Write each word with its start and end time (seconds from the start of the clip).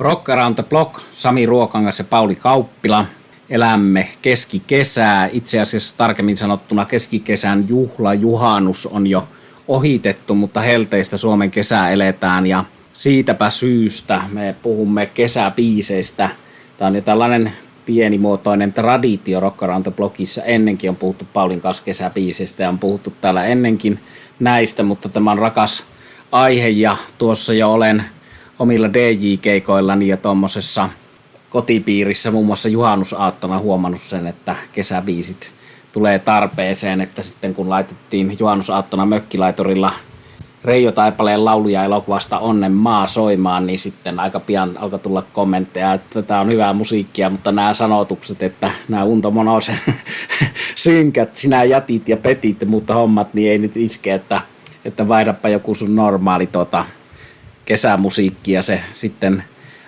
Rock 0.00 0.28
Around 0.28 0.54
the 0.54 0.62
Block, 0.62 1.00
Sami 1.12 1.46
Ruokangas 1.46 1.98
ja 1.98 2.04
Pauli 2.04 2.34
Kauppila. 2.34 3.06
Elämme 3.50 4.08
keskikesää, 4.22 5.28
itse 5.32 5.60
asiassa 5.60 5.96
tarkemmin 5.96 6.36
sanottuna 6.36 6.84
keskikesän 6.84 7.68
juhla, 7.68 8.14
juhannus 8.14 8.86
on 8.86 9.06
jo 9.06 9.28
ohitettu, 9.68 10.34
mutta 10.34 10.60
helteistä 10.60 11.16
Suomen 11.16 11.50
kesää 11.50 11.90
eletään 11.90 12.46
ja 12.46 12.64
siitäpä 12.92 13.50
syystä 13.50 14.22
me 14.32 14.54
puhumme 14.62 15.06
kesäbiiseistä. 15.06 16.28
Tämä 16.78 16.86
on 16.86 16.94
jo 16.94 17.00
tällainen 17.00 17.52
pienimuotoinen 17.86 18.72
traditio 18.72 19.54
Blockissa. 19.96 20.42
Ennenkin 20.42 20.90
on 20.90 20.96
puhuttu 20.96 21.26
Paulin 21.32 21.60
kanssa 21.60 21.82
kesäbiiseistä 21.82 22.62
ja 22.62 22.68
on 22.68 22.78
puhuttu 22.78 23.12
täällä 23.20 23.44
ennenkin 23.44 23.98
näistä, 24.38 24.82
mutta 24.82 25.08
tämä 25.08 25.30
on 25.30 25.38
rakas 25.38 25.84
aihe 26.32 26.68
ja 26.68 26.96
tuossa 27.18 27.52
jo 27.52 27.72
olen 27.72 28.04
omilla 28.60 28.88
DJ-keikoillani 28.92 30.08
ja 30.08 30.16
tuommoisessa 30.16 30.88
kotipiirissä 31.50 32.30
muun 32.30 32.46
muassa 32.46 32.68
juhannusaattona 32.68 33.58
huomannut 33.58 34.02
sen, 34.02 34.26
että 34.26 34.56
kesäbiisit 34.72 35.52
tulee 35.92 36.18
tarpeeseen, 36.18 37.00
että 37.00 37.22
sitten 37.22 37.54
kun 37.54 37.70
laitettiin 37.70 38.36
juhannusaattona 38.38 39.06
mökkilaitorilla 39.06 39.92
Reijo 40.64 40.92
Taipaleen 40.92 41.44
lauluja 41.44 41.84
elokuvasta 41.84 42.38
Onnen 42.38 42.72
maa 42.72 43.06
soimaan, 43.06 43.66
niin 43.66 43.78
sitten 43.78 44.20
aika 44.20 44.40
pian 44.40 44.70
alkoi 44.78 44.98
tulla 44.98 45.22
kommentteja, 45.32 45.92
että 45.92 46.22
tämä 46.22 46.40
on 46.40 46.48
hyvää 46.48 46.72
musiikkia, 46.72 47.30
mutta 47.30 47.52
nämä 47.52 47.74
sanotukset, 47.74 48.42
että 48.42 48.70
nämä 48.88 49.04
Unto 49.04 49.30
Monosen 49.30 49.78
synkät, 50.74 51.36
sinä 51.36 51.64
jätit 51.64 52.08
ja 52.08 52.16
petit, 52.16 52.64
mutta 52.66 52.94
hommat, 52.94 53.34
niin 53.34 53.50
ei 53.50 53.58
nyt 53.58 53.76
iske, 53.76 54.14
että, 54.14 54.40
että 54.84 55.08
vaihdapa 55.08 55.48
joku 55.48 55.74
sun 55.74 55.96
normaali 55.96 56.46
tota, 56.46 56.84
kesämusiikki 57.64 58.52
ja 58.52 58.62
se 58.62 58.82
sitten 58.92 59.44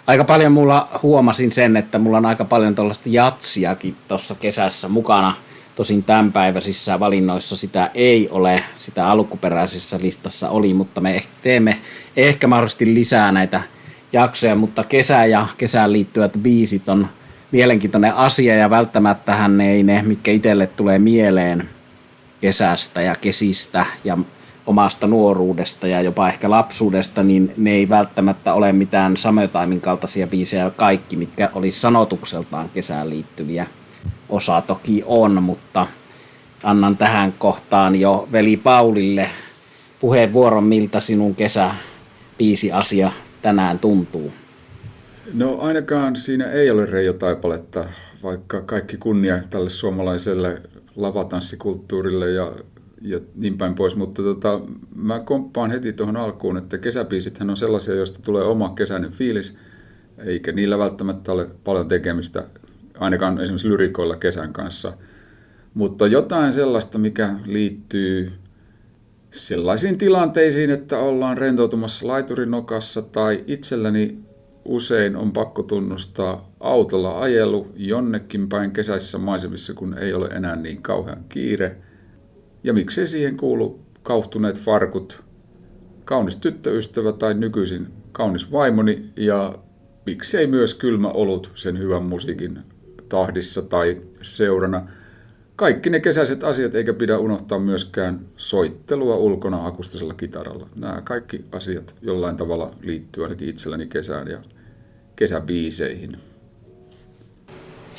aika 0.06 0.24
paljon 0.24 0.52
mulla 0.52 0.88
huomasin 1.02 1.52
sen, 1.52 1.76
että 1.76 1.98
mulla 1.98 2.16
on 2.16 2.26
aika 2.26 2.44
paljon 2.44 2.74
tuollaista 2.74 3.08
jatsiakin 3.08 3.96
tuossa 4.08 4.34
kesässä 4.34 4.88
mukana. 4.88 5.34
Tosin 5.76 6.02
tämänpäiväisissä 6.02 7.00
valinnoissa 7.00 7.56
sitä 7.56 7.90
ei 7.94 8.28
ole, 8.30 8.64
sitä 8.78 9.08
alkuperäisessä 9.08 9.98
listassa 10.02 10.48
oli, 10.48 10.74
mutta 10.74 11.00
me 11.00 11.22
teemme 11.42 11.78
ehkä 12.16 12.46
mahdollisesti 12.46 12.94
lisää 12.94 13.32
näitä 13.32 13.62
jaksoja, 14.12 14.54
mutta 14.54 14.84
kesä 14.84 15.24
ja 15.24 15.46
kesään 15.58 15.92
liittyvät 15.92 16.32
biisit 16.38 16.88
on 16.88 17.08
mielenkiintoinen 17.52 18.14
asia 18.14 18.54
ja 18.54 18.70
välttämättä 18.70 19.34
hän 19.34 19.60
ei 19.60 19.82
ne, 19.82 20.02
mitkä 20.02 20.30
itselle 20.30 20.66
tulee 20.66 20.98
mieleen 20.98 21.68
kesästä 22.40 23.02
ja 23.02 23.14
kesistä 23.14 23.86
ja 24.04 24.18
omasta 24.66 25.06
nuoruudesta 25.06 25.86
ja 25.86 26.00
jopa 26.00 26.28
ehkä 26.28 26.50
lapsuudesta, 26.50 27.22
niin 27.22 27.52
ne 27.56 27.70
ei 27.70 27.88
välttämättä 27.88 28.54
ole 28.54 28.72
mitään 28.72 29.16
Summertimein 29.16 29.80
kaltaisia 29.80 30.26
biisejä 30.26 30.70
kaikki, 30.76 31.16
mitkä 31.16 31.50
olisi 31.54 31.80
sanotukseltaan 31.80 32.68
kesään 32.74 33.10
liittyviä. 33.10 33.66
Osa 34.28 34.60
toki 34.60 35.02
on, 35.06 35.42
mutta 35.42 35.86
annan 36.62 36.96
tähän 36.96 37.34
kohtaan 37.38 37.96
jo 37.96 38.28
veli 38.32 38.56
Paulille 38.56 39.28
puheenvuoron, 40.00 40.64
miltä 40.64 41.00
sinun 41.00 41.34
kesä 41.34 41.70
asia 42.72 43.12
tänään 43.42 43.78
tuntuu. 43.78 44.32
No 45.34 45.58
ainakaan 45.60 46.16
siinä 46.16 46.50
ei 46.50 46.70
ole 46.70 46.86
Reijo 46.86 47.12
Taipaletta, 47.12 47.84
vaikka 48.22 48.60
kaikki 48.60 48.96
kunnia 48.96 49.42
tälle 49.50 49.70
suomalaiselle 49.70 50.62
lavatanssikulttuurille 50.96 52.30
ja 52.30 52.52
ja 53.04 53.20
niin 53.34 53.58
päin 53.58 53.74
pois, 53.74 53.96
mutta 53.96 54.22
tota, 54.22 54.60
mä 54.96 55.20
komppaan 55.20 55.70
heti 55.70 55.92
tuohon 55.92 56.16
alkuun, 56.16 56.56
että 56.56 56.78
kesäbiisithän 56.78 57.50
on 57.50 57.56
sellaisia, 57.56 57.94
joista 57.94 58.22
tulee 58.22 58.44
oma 58.44 58.72
kesäinen 58.76 59.10
fiilis, 59.10 59.56
eikä 60.18 60.52
niillä 60.52 60.78
välttämättä 60.78 61.32
ole 61.32 61.50
paljon 61.64 61.88
tekemistä, 61.88 62.44
ainakaan 62.98 63.40
esimerkiksi 63.40 63.68
lyrikoilla 63.68 64.16
kesän 64.16 64.52
kanssa, 64.52 64.92
mutta 65.74 66.06
jotain 66.06 66.52
sellaista, 66.52 66.98
mikä 66.98 67.34
liittyy 67.46 68.32
sellaisiin 69.30 69.98
tilanteisiin, 69.98 70.70
että 70.70 70.98
ollaan 70.98 71.38
rentoutumassa 71.38 72.06
laiturinokassa 72.06 73.02
tai 73.02 73.44
itselläni 73.46 74.18
usein 74.64 75.16
on 75.16 75.32
pakko 75.32 75.62
tunnustaa 75.62 76.50
autolla 76.60 77.20
ajelu 77.20 77.68
jonnekin 77.76 78.48
päin 78.48 78.70
kesäisissä 78.70 79.18
maisemissa, 79.18 79.74
kun 79.74 79.98
ei 79.98 80.12
ole 80.14 80.26
enää 80.26 80.56
niin 80.56 80.82
kauhean 80.82 81.24
kiire– 81.28 81.76
ja 82.64 82.72
miksei 82.72 83.06
siihen 83.06 83.36
kuulu 83.36 83.80
kauhtuneet 84.02 84.60
farkut, 84.60 85.22
kaunis 86.04 86.36
tyttöystävä 86.36 87.12
tai 87.12 87.34
nykyisin 87.34 87.86
kaunis 88.12 88.52
vaimoni 88.52 89.04
ja 89.16 89.54
miksei 90.06 90.46
myös 90.46 90.74
kylmä 90.74 91.08
olut 91.08 91.50
sen 91.54 91.78
hyvän 91.78 92.04
musiikin 92.04 92.58
tahdissa 93.08 93.62
tai 93.62 94.00
seurana. 94.22 94.88
Kaikki 95.56 95.90
ne 95.90 96.00
kesäiset 96.00 96.44
asiat 96.44 96.74
eikä 96.74 96.92
pidä 96.92 97.18
unohtaa 97.18 97.58
myöskään 97.58 98.20
soittelua 98.36 99.16
ulkona 99.16 99.66
akustisella 99.66 100.14
kitaralla. 100.14 100.66
Nämä 100.76 101.00
kaikki 101.04 101.44
asiat 101.52 101.94
jollain 102.02 102.36
tavalla 102.36 102.70
liittyy 102.82 103.24
ainakin 103.24 103.48
itselläni 103.48 103.86
kesään 103.86 104.28
ja 104.28 104.38
kesäbiiseihin. 105.16 106.16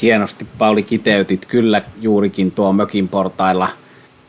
Hienosti 0.01 0.47
Pauli 0.57 0.83
kiteytit 0.83 1.45
kyllä 1.45 1.81
juurikin 2.01 2.51
tuo 2.51 2.73
mökin 2.73 3.07
portailla– 3.07 3.69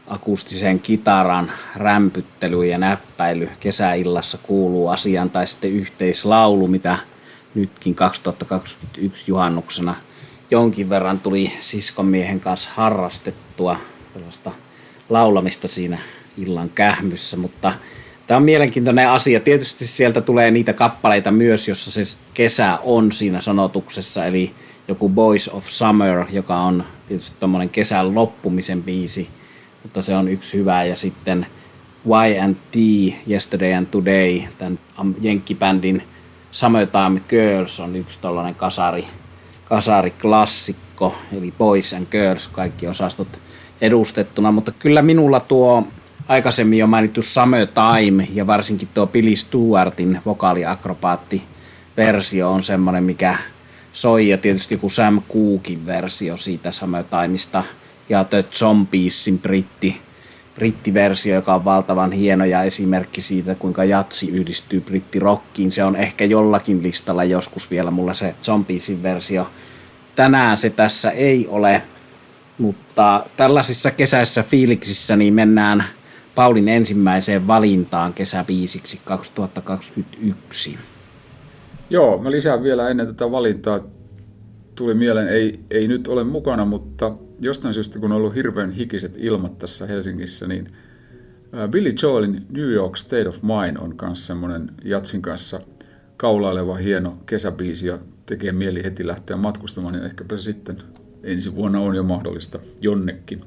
akustisen 0.06 0.80
kitaran 0.80 1.52
rämpyttely 1.76 2.64
ja 2.64 2.78
näppäily 2.78 3.48
kesäillassa 3.60 4.38
kuuluu 4.42 4.88
asiaan, 4.88 5.30
tai 5.30 5.46
sitten 5.46 5.70
yhteislaulu, 5.70 6.66
mitä 6.66 6.98
nytkin 7.54 7.94
2021 7.94 9.24
juhannuksena 9.30 9.94
jonkin 10.50 10.88
verran 10.88 11.20
tuli 11.20 11.52
siskomiehen 11.60 12.40
kanssa 12.40 12.70
harrastettua 12.74 13.76
sellaista 14.14 14.52
laulamista 15.08 15.68
siinä 15.68 15.98
illan 16.38 16.70
kähmyssä, 16.74 17.36
mutta 17.36 17.72
tämä 18.26 18.36
on 18.36 18.44
mielenkiintoinen 18.44 19.08
asia. 19.08 19.40
Tietysti 19.40 19.86
sieltä 19.86 20.20
tulee 20.20 20.50
niitä 20.50 20.72
kappaleita 20.72 21.30
myös, 21.30 21.68
jossa 21.68 21.90
se 21.90 22.18
kesä 22.34 22.78
on 22.82 23.12
siinä 23.12 23.40
sanotuksessa, 23.40 24.26
eli 24.26 24.54
joku 24.88 25.08
Boys 25.08 25.48
of 25.48 25.66
Summer, 25.68 26.24
joka 26.30 26.56
on 26.56 26.84
tietysti 27.08 27.36
tuommoinen 27.40 27.68
kesän 27.68 28.14
loppumisen 28.14 28.82
biisi– 28.82 29.28
mutta 29.84 30.02
se 30.02 30.16
on 30.16 30.28
yksi 30.28 30.58
hyvä. 30.58 30.84
Ja 30.84 30.96
sitten 30.96 31.46
Y&T, 32.06 32.76
Yesterday 33.30 33.74
and 33.74 33.86
Today, 33.86 34.40
tämän 34.58 34.78
jenkkibändin 35.20 36.02
Summertime 36.50 37.20
Girls 37.28 37.80
on 37.80 37.96
yksi 37.96 38.18
tällainen 38.20 38.54
kasari, 38.54 39.06
kasariklassikko, 39.64 41.14
eli 41.38 41.54
Boys 41.58 41.92
and 41.92 42.06
Girls, 42.10 42.48
kaikki 42.48 42.86
osastot 42.86 43.28
edustettuna, 43.80 44.52
mutta 44.52 44.72
kyllä 44.72 45.02
minulla 45.02 45.40
tuo 45.40 45.86
aikaisemmin 46.28 46.78
jo 46.78 46.86
mainittu 46.86 47.22
Summertime 47.22 48.28
ja 48.34 48.46
varsinkin 48.46 48.88
tuo 48.94 49.06
Billy 49.06 49.36
Stewartin 49.36 50.20
vokaaliakrobaatti 50.26 51.42
versio 51.96 52.52
on 52.52 52.62
semmoinen, 52.62 53.04
mikä 53.04 53.36
soi. 53.92 54.28
Ja 54.28 54.38
tietysti 54.38 54.74
joku 54.74 54.90
Sam 54.90 55.22
Cookin 55.32 55.86
versio 55.86 56.36
siitä 56.36 56.72
Summertimeista– 56.72 57.62
ja 58.08 58.24
The 58.24 58.44
Zombiesin 58.54 59.38
britti, 59.38 60.00
brittiversio, 60.54 61.34
joka 61.34 61.54
on 61.54 61.64
valtavan 61.64 62.12
hieno 62.12 62.44
ja 62.44 62.62
esimerkki 62.62 63.20
siitä, 63.20 63.54
kuinka 63.54 63.84
jatsi 63.84 64.30
yhdistyy 64.30 64.80
brittirockiin. 64.80 65.72
Se 65.72 65.84
on 65.84 65.96
ehkä 65.96 66.24
jollakin 66.24 66.82
listalla 66.82 67.24
joskus 67.24 67.70
vielä 67.70 67.90
mulla 67.90 68.14
se 68.14 68.34
Zombiesin 68.42 69.02
versio. 69.02 69.46
Tänään 70.16 70.58
se 70.58 70.70
tässä 70.70 71.10
ei 71.10 71.46
ole, 71.48 71.82
mutta 72.58 73.26
tällaisissa 73.36 73.90
kesäisissä 73.90 74.42
fiiliksissä 74.42 75.16
niin 75.16 75.34
mennään 75.34 75.84
Paulin 76.34 76.68
ensimmäiseen 76.68 77.46
valintaan 77.46 78.12
kesäbiisiksi 78.12 79.00
2021. 79.04 80.78
Joo, 81.90 82.18
mä 82.18 82.30
lisään 82.30 82.62
vielä 82.62 82.88
ennen 82.88 83.06
tätä 83.06 83.30
valintaa. 83.30 83.80
Tuli 84.74 84.94
mieleen, 84.94 85.28
ei, 85.28 85.60
ei 85.70 85.88
nyt 85.88 86.08
ole 86.08 86.24
mukana, 86.24 86.64
mutta 86.64 87.12
jostain 87.40 87.74
syystä, 87.74 87.98
kun 87.98 88.12
on 88.12 88.16
ollut 88.16 88.34
hirveän 88.34 88.72
hikiset 88.72 89.14
ilmat 89.18 89.58
tässä 89.58 89.86
Helsingissä, 89.86 90.46
niin 90.46 90.66
Billy 91.70 91.92
Joelin 92.02 92.42
New 92.50 92.70
York 92.70 92.96
State 92.96 93.28
of 93.28 93.42
Mind 93.42 93.76
on 93.76 93.94
myös 94.02 94.26
semmoinen 94.26 94.70
Jatsin 94.84 95.22
kanssa 95.22 95.60
kaulaileva 96.16 96.74
hieno 96.74 97.18
kesäbiisi 97.26 97.86
ja 97.86 97.98
tekee 98.26 98.52
mieli 98.52 98.84
heti 98.84 99.06
lähteä 99.06 99.36
matkustamaan, 99.36 99.94
niin 99.94 100.04
ehkäpä 100.04 100.36
sitten 100.36 100.76
ensi 101.22 101.54
vuonna 101.54 101.80
on 101.80 101.96
jo 101.96 102.02
mahdollista 102.02 102.58
jonnekin. 102.80 103.40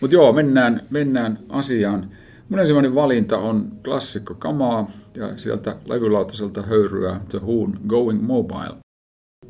Mutta 0.00 0.16
joo, 0.16 0.32
mennään, 0.32 0.80
mennään 0.90 1.38
asiaan. 1.48 2.10
Mun 2.48 2.60
ensimmäinen 2.60 2.94
valinta 2.94 3.38
on 3.38 3.68
klassikko 3.84 4.34
kamaa 4.34 4.90
ja 5.14 5.38
sieltä 5.38 5.76
levylautaselta 5.86 6.62
höyryä 6.62 7.20
The 7.28 7.38
Who'n 7.38 7.78
Going 7.86 8.22
Mobile. 8.22 8.83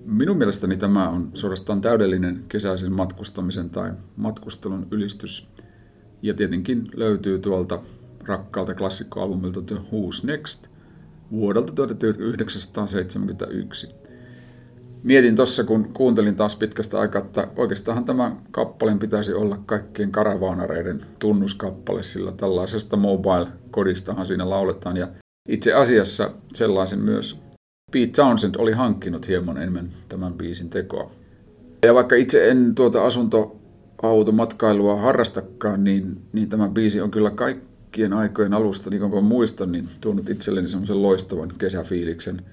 Minun 0.07 0.37
mielestäni 0.37 0.77
tämä 0.77 1.09
on 1.09 1.31
suorastaan 1.35 1.81
täydellinen 1.81 2.45
kesäisen 2.49 2.93
matkustamisen 2.93 3.71
tai 3.71 3.91
matkustelun 4.17 4.87
ylistys. 4.91 5.49
Ja 6.23 6.35
tietenkin 6.35 6.89
löytyy 6.95 7.39
tuolta 7.39 7.81
rakkaalta 8.25 8.75
klassikkoalbumilta 8.75 9.63
The 9.63 9.77
Who's 9.77 10.27
Next 10.27 10.67
vuodelta 11.31 11.73
1971. 11.73 13.89
mietin 15.03 15.37
tuossa, 15.37 15.65
kun 15.65 15.93
kuuntelin 15.93 16.37
taas 16.37 16.57
pitkästä 16.57 17.01
aikaa, 17.01 17.23
että 17.23 17.49
oikeastaan 17.57 18.05
tämä 18.05 18.37
kappaleen 18.51 18.99
pitäisi 18.99 19.33
olla 19.33 19.59
kaikkien 19.67 20.11
karavaanareiden 20.11 21.07
tunnuskappale, 21.19 22.03
sillä 22.03 22.33
tällaisesta 22.33 22.97
mobile-kodistahan 22.97 24.27
siinä 24.27 24.51
lauletaan. 24.51 24.97
Ja 24.97 25.09
itse 25.49 25.73
asiassa 25.73 26.31
sellaisen 26.55 26.99
myös 26.99 27.44
Pete 27.95 28.13
Townsend 28.13 28.55
oli 28.59 28.73
hankkinut 28.73 29.29
hieman 29.29 29.57
enemmän 29.57 29.91
tämän 30.09 30.35
biisin 30.35 30.71
tekoa. 30.71 31.11
Ja 31.87 31.95
vaikka 31.95 32.17
itse 32.17 32.51
en 32.51 32.75
tuota 32.75 33.07
asuntoautomatkailua 33.07 35.01
harrastakaan, 35.01 35.85
niin, 35.85 36.23
niin 36.33 36.49
tämä 36.49 36.69
biisi 36.69 37.01
on 37.01 37.11
kyllä 37.11 37.31
kaikkien 37.31 38.13
aikojen 38.13 38.55
alusta, 38.55 38.91
niin 38.91 39.11
kuin 39.11 39.25
muistan, 39.25 39.73
niin 39.73 39.89
tuonut 40.01 40.31
itselleni 40.31 40.69
semmoisen 40.69 41.03
loistavan 41.03 41.53
kesäfiiliksen. 41.59 42.45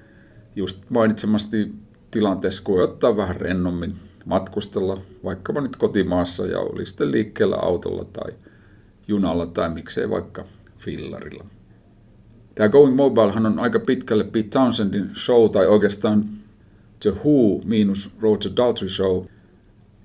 Just 0.56 0.82
mainitsemasti 0.94 1.72
tilanteessa, 2.12 2.64
kun 2.64 2.84
ottaa 2.84 3.18
vähän 3.18 3.36
rennommin 3.36 3.96
matkustella, 4.26 4.98
vaikkapa 5.24 5.62
nyt 5.62 5.76
kotimaassa 5.76 6.46
ja 6.46 6.60
oli 6.60 6.86
sitten 6.86 7.12
liikkeellä 7.12 7.56
autolla 7.56 8.06
tai 8.06 8.32
junalla 9.08 9.46
tai 9.46 9.70
miksei 9.70 10.10
vaikka 10.10 10.46
fillarilla. 10.80 11.46
Tämä 12.62 12.70
Going 12.70 12.96
Mobilehan 12.96 13.46
on 13.46 13.60
aika 13.60 13.80
pitkälle 13.80 14.24
Pete 14.24 14.50
Townsendin 14.50 15.10
show 15.16 15.50
tai 15.50 15.68
oikeastaan 15.68 16.26
The 17.00 17.12
Who 17.12 17.62
miinus 17.66 18.10
Roger 18.20 18.52
Daltrey 18.56 18.90
show. 18.90 19.26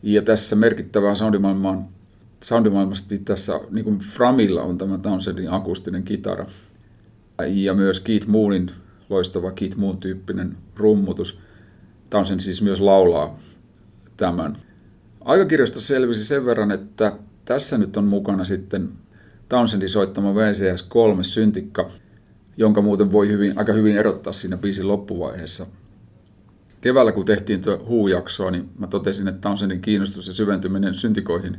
Ja 0.02 0.22
tässä 0.22 0.56
merkittävää 0.56 1.14
soundimaailmaan, 1.14 1.84
soundimaailmasti 2.44 3.18
tässä 3.18 3.60
niin 3.70 3.84
kuin 3.84 3.98
Framilla 3.98 4.62
on 4.62 4.78
tämä 4.78 4.98
Townsendin 4.98 5.52
akustinen 5.52 6.02
kitara. 6.02 6.46
Ja 7.48 7.74
myös 7.74 8.00
Keith 8.00 8.26
Moonin 8.26 8.70
loistava 9.08 9.50
Keith 9.50 9.76
Moon 9.76 9.98
tyyppinen 9.98 10.56
rummutus. 10.76 11.38
Townsend 12.10 12.40
siis 12.40 12.62
myös 12.62 12.80
laulaa 12.80 13.38
tämän. 14.16 14.56
Aikakirjasta 15.24 15.80
selvisi 15.80 16.24
sen 16.24 16.44
verran, 16.44 16.70
että 16.70 17.12
tässä 17.44 17.78
nyt 17.78 17.96
on 17.96 18.04
mukana 18.04 18.44
sitten 18.44 18.88
Townsendin 19.48 19.90
soittama 19.90 20.32
VCS3 20.32 21.22
syntikka, 21.22 21.90
jonka 22.56 22.82
muuten 22.82 23.12
voi 23.12 23.28
hyvin, 23.28 23.58
aika 23.58 23.72
hyvin 23.72 23.96
erottaa 23.96 24.32
siinä 24.32 24.56
biisin 24.56 24.88
loppuvaiheessa. 24.88 25.66
Keväällä 26.80 27.12
kun 27.12 27.26
tehtiin 27.26 27.60
tuo 27.62 27.84
huu-jaksoa, 27.88 28.50
niin 28.50 28.68
mä 28.78 28.86
totesin, 28.86 29.28
että 29.28 29.40
Townsendin 29.40 29.80
kiinnostus 29.80 30.26
ja 30.26 30.32
syventyminen 30.32 30.94
syntikoihin 30.94 31.56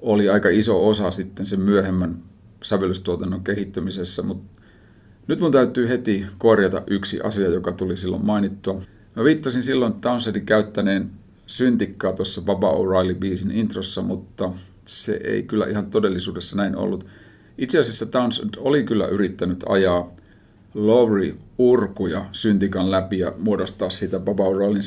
oli 0.00 0.28
aika 0.28 0.48
iso 0.48 0.88
osa 0.88 1.10
sitten 1.10 1.46
sen 1.46 1.60
myöhemmän 1.60 2.16
sävellystuotannon 2.62 3.44
kehittymisessä, 3.44 4.22
mutta 4.22 4.60
nyt 5.28 5.40
mun 5.40 5.52
täytyy 5.52 5.88
heti 5.88 6.26
korjata 6.38 6.82
yksi 6.86 7.20
asia, 7.20 7.48
joka 7.48 7.72
tuli 7.72 7.96
silloin 7.96 8.26
mainittua. 8.26 8.82
Mä 9.16 9.24
viittasin 9.24 9.62
silloin 9.62 9.94
Townsendin 9.94 10.46
käyttäneen 10.46 11.10
syntikkaa 11.46 12.12
tuossa 12.12 12.42
Baba 12.42 12.72
O'Reilly-biisin 12.72 13.52
introssa, 13.52 14.02
mutta 14.02 14.52
se 14.86 15.20
ei 15.24 15.42
kyllä 15.42 15.66
ihan 15.66 15.90
todellisuudessa 15.90 16.56
näin 16.56 16.76
ollut. 16.76 17.06
Itse 17.58 17.78
asiassa 17.78 18.06
Townsend 18.06 18.54
oli 18.58 18.84
kyllä 18.84 19.06
yrittänyt 19.06 19.64
ajaa 19.68 20.10
Lowry-urkuja 20.74 22.24
syntikan 22.32 22.90
läpi 22.90 23.18
ja 23.18 23.32
muodostaa 23.38 23.90
siitä 23.90 24.20
Baba 24.20 24.44
O'Reillyn 24.44 24.82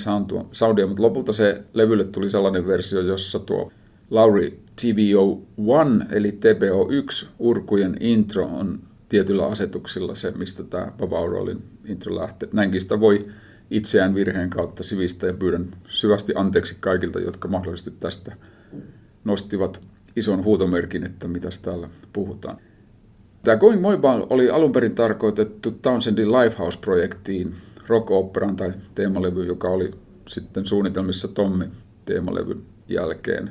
soundia, 0.51 0.88
mutta 0.88 1.04
lopulta 1.04 1.33
se 1.33 1.63
levylle 1.74 2.06
tuli 2.06 2.30
sellainen 2.30 2.68
versio, 2.68 3.01
jossa 3.01 3.39
tuo 3.39 3.71
Lowry 4.10 4.60
TBO1 4.81 6.06
eli 6.12 6.31
TBO1 6.31 7.27
urkujen 7.39 7.98
intro 8.00 8.45
on 8.45 8.80
tietyllä 9.10 9.45
asetuksilla 9.45 10.16
se, 10.16 10.31
mistä 10.31 10.63
tämä 10.63 10.92
Baba 10.98 11.19
O'Reillyn 11.21 11.60
intro 11.86 12.16
lähtee. 12.16 12.50
Näinkin 12.54 12.81
sitä 12.81 13.00
voi 13.00 13.24
itseään 13.71 14.16
virheen 14.16 14.50
kautta 14.50 14.83
sivistä 14.83 15.27
ja 15.27 15.33
pyydän 15.33 15.68
syvästi 15.88 16.33
anteeksi 16.36 16.77
kaikilta, 16.80 17.19
jotka 17.19 17.48
mahdollisesti 17.48 17.94
tästä 18.00 18.36
nostivat 19.24 19.81
ison 20.19 20.44
huutomerkin, 20.44 21.06
että 21.06 21.27
mitä 21.27 21.50
täällä 21.62 21.89
puhutaan. 22.13 22.57
Tämä 23.44 23.57
Going 23.57 23.81
Mobile 23.81 24.27
oli 24.30 24.50
alun 24.50 24.71
perin 24.71 24.95
tarkoitettu 24.95 25.71
Townsendin 25.71 26.31
Lifehouse-projektiin, 26.31 27.56
rock-operan 27.88 28.56
tai 28.56 28.71
teemalevy, 28.95 29.45
joka 29.45 29.69
oli 29.69 29.92
sitten 30.27 30.66
suunnitelmissa 30.66 31.27
Tommi 31.27 31.66
teemalevyn 32.06 32.62
jälkeen. 32.88 33.50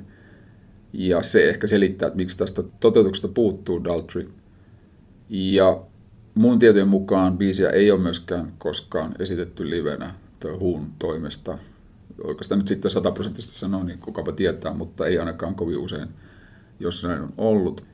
Ja 0.92 1.22
se 1.22 1.48
ehkä 1.48 1.66
selittää, 1.66 2.06
että 2.06 2.16
miksi 2.16 2.38
tästä 2.38 2.62
toteutuksesta 2.80 3.28
puuttuu 3.28 3.84
Daltrey. 3.84 4.28
Ja 5.28 5.82
mun 6.34 6.58
tietojen 6.58 6.88
mukaan 6.88 7.38
biisiä 7.38 7.70
ei 7.70 7.90
ole 7.90 8.00
myöskään 8.00 8.52
koskaan 8.58 9.14
esitetty 9.18 9.70
livenä 9.70 10.14
Huun 10.60 10.86
toimesta. 10.98 11.58
Oikeastaan 12.24 12.58
nyt 12.58 12.68
sitten 12.68 12.90
sataprosenttisesti 12.90 13.58
sanoa, 13.58 13.84
niin 13.84 13.98
kukapa 13.98 14.32
tietää, 14.32 14.74
mutta 14.74 15.06
ei 15.06 15.18
ainakaan 15.18 15.54
kovin 15.54 15.78
usein, 15.78 16.08
jos 16.80 17.04
näin 17.04 17.22
on 17.22 17.32
ollut. 17.38 17.84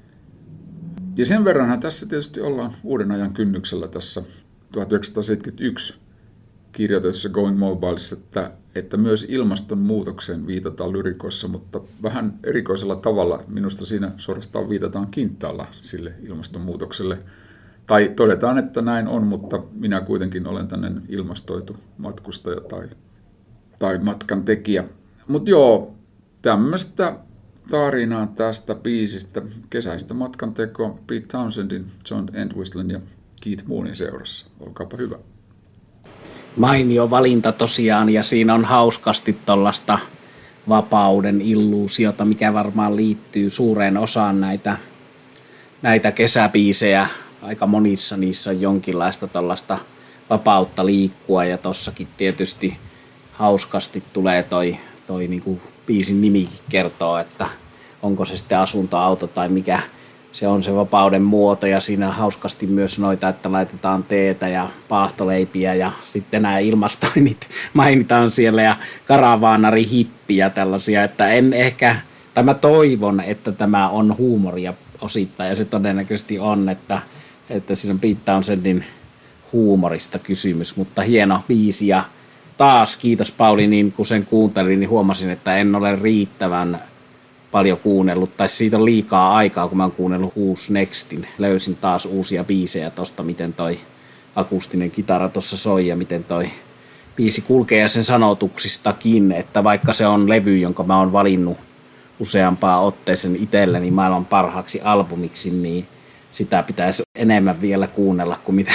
Ja 1.17 1.27
sen 1.27 1.45
verranhan 1.45 1.81
tässä 1.81 2.07
tietysti 2.07 2.41
ollaan 2.41 2.75
uuden 2.83 3.11
ajan 3.11 3.35
kynnyksellä 3.35 3.89
tässä 3.89 4.23
1971 4.73 5.95
kirjoitetussa 6.73 7.29
Going 7.29 7.59
Mobileissa, 7.59 8.17
että, 8.17 8.51
että 8.75 8.97
myös 8.97 9.27
ilmastonmuutokseen 9.29 10.47
viitataan 10.47 10.93
lyrikoissa, 10.93 11.49
mutta 11.49 11.81
vähän 12.03 12.39
erikoisella 12.45 12.97
tavalla. 12.97 13.45
Minusta 13.49 13.87
siinä 13.87 14.11
suorastaan 14.17 14.69
viitataan 14.69 15.07
kintaalla 15.11 15.67
sille 15.83 16.13
ilmastonmuutokselle. 16.23 17.19
Tai 17.87 18.13
todetaan, 18.17 18.59
että 18.59 18.83
näin 18.83 19.09
on, 19.09 19.27
mutta 19.27 19.63
minä 19.73 20.01
kuitenkin 20.01 20.47
olen 20.47 20.69
tänne 20.69 20.93
ilmastoitu 21.09 21.77
matkustaja 21.99 22.61
tai, 22.61 22.89
tai 23.79 23.99
matkan 23.99 24.45
tekijä. 24.45 24.85
Mutta 25.29 25.51
joo, 25.51 25.93
tämmöistä 26.43 27.17
tarinaa 27.71 28.27
tästä 28.27 28.75
biisistä, 28.75 29.43
kesäistä 29.71 30.15
matkan 30.15 30.55
teko 30.55 30.99
Pete 31.07 31.27
Townsendin, 31.27 31.87
John 32.11 32.37
Entwistlin 32.37 32.91
ja 32.91 33.01
Keith 33.41 33.67
Moonin 33.67 33.97
seurassa. 33.97 34.47
Olkaapa 34.61 34.97
hyvä. 34.97 35.19
Mainio 36.57 37.11
valinta 37.11 37.53
tosiaan 37.53 38.11
ja 38.11 38.23
siinä 38.23 38.55
on 38.55 38.65
hauskasti 38.65 39.37
tuollaista 39.47 39.99
vapauden 40.69 41.41
illuusiota, 41.41 42.25
mikä 42.25 42.53
varmaan 42.55 42.97
liittyy 42.97 43.51
suureen 43.51 43.97
osaan 43.97 44.41
näitä, 44.41 44.79
näitä 45.83 46.13
kesäbiisejä. 46.13 47.09
Aika 47.43 47.67
monissa 47.67 48.17
niissä 48.17 48.51
on 48.51 48.61
jonkinlaista 48.61 49.27
tuollaista 49.29 49.79
vapautta 50.31 50.87
liikkua 50.87 51.45
ja 51.45 51.59
tossakin 51.59 52.09
tietysti 52.17 52.77
hauskasti 53.33 54.03
tulee 54.13 54.43
toi, 54.43 54.77
toi 55.07 55.29
niinku 55.29 55.61
biisin 55.87 56.21
nimikin 56.21 56.59
kertoo, 56.69 57.19
että 57.19 57.47
onko 58.05 58.25
se 58.25 58.37
sitten 58.37 58.59
asunto, 58.59 58.97
auto 58.97 59.27
tai 59.27 59.49
mikä 59.49 59.81
se 60.33 60.49
on 60.49 60.63
se 60.63 60.75
vapauden 60.75 61.23
muoto. 61.23 61.67
Ja 61.67 61.81
siinä 61.81 62.09
hauskasti 62.09 62.67
myös 62.67 62.99
noita, 62.99 63.29
että 63.29 63.53
laitetaan 63.53 64.03
teetä 64.03 64.49
ja 64.49 64.69
paahtoleipiä 64.89 65.75
ja 65.75 65.93
sitten 66.05 66.43
nämä 66.43 66.59
ilmastoinnit 66.59 67.47
mainitaan 67.73 68.31
siellä 68.31 68.63
ja 68.63 68.77
karavaanari 69.07 69.89
hippiä 69.91 70.51
tällaisia, 70.51 71.05
että 71.05 71.29
en 71.29 71.53
ehkä, 71.53 71.97
tai 72.35 72.45
mä 72.45 72.55
toivon, 72.55 73.21
että 73.21 73.53
tämä 73.53 73.89
on 73.89 74.17
huumoria 74.19 74.75
osittain 75.01 75.51
ja 75.51 75.57
se 75.57 75.65
todennäköisesti 75.65 76.39
on, 76.39 76.69
että, 76.69 77.03
että 77.51 77.75
siinä 77.75 77.99
on 78.37 78.63
niin 78.63 78.85
huumorista 79.53 80.19
kysymys, 80.19 80.77
mutta 80.77 81.03
hieno 81.03 81.41
biisi. 81.49 81.89
Ja 81.89 82.05
taas 82.57 82.97
kiitos 82.97 83.33
Pauli, 83.33 83.67
niin 83.67 83.93
kun 83.93 84.07
sen 84.07 84.27
kuuntelin, 84.27 84.81
niin 84.81 84.91
huomasin, 84.91 85.31
että 85.31 85.57
en 85.57 85.75
ole 85.75 85.97
riittävän 85.97 86.81
paljon 87.55 87.79
kuunnellut, 87.79 88.37
tai 88.37 88.49
siitä 88.49 88.77
on 88.77 88.85
liikaa 88.85 89.37
aikaa, 89.37 89.69
kun 89.69 89.77
mä 89.77 89.85
oon 89.85 89.93
kuunnellut 89.93 90.33
Who's 90.33 90.73
Nextin. 90.73 91.27
Löysin 91.39 91.77
taas 91.77 92.07
uusia 92.07 92.45
biisejä 92.45 92.91
tosta, 92.91 93.23
miten 93.23 93.53
toi 93.53 93.79
akustinen 94.37 94.91
kitara 94.91 95.29
tuossa 95.29 95.57
soi 95.57 95.87
ja 95.87 95.97
miten 95.97 96.25
toi 96.25 96.51
biisi 97.17 97.41
kulkee 97.41 97.81
ja 97.81 97.89
sen 97.89 98.05
sanotuksistakin, 98.05 99.33
että 99.33 99.65
vaikka 99.65 99.93
se 99.93 100.07
on 100.07 100.29
levy, 100.29 100.59
jonka 100.59 100.83
mä 100.83 100.99
oon 100.99 101.13
valinnut 101.13 101.57
useampaa 102.21 102.81
otteeseen 102.81 103.37
itselleni 103.37 103.91
maailman 103.91 104.25
parhaaksi 104.25 104.81
albumiksi, 104.81 105.51
niin 105.51 105.87
sitä 106.31 106.63
pitäisi 106.63 107.03
enemmän 107.15 107.61
vielä 107.61 107.87
kuunnella 107.87 108.39
kuin 108.45 108.57
mitä 108.57 108.73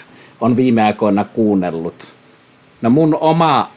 on 0.40 0.56
viime 0.56 0.82
aikoina 0.82 1.24
kuunnellut. 1.24 2.08
No 2.82 2.90
mun 2.90 3.18
oma 3.20 3.70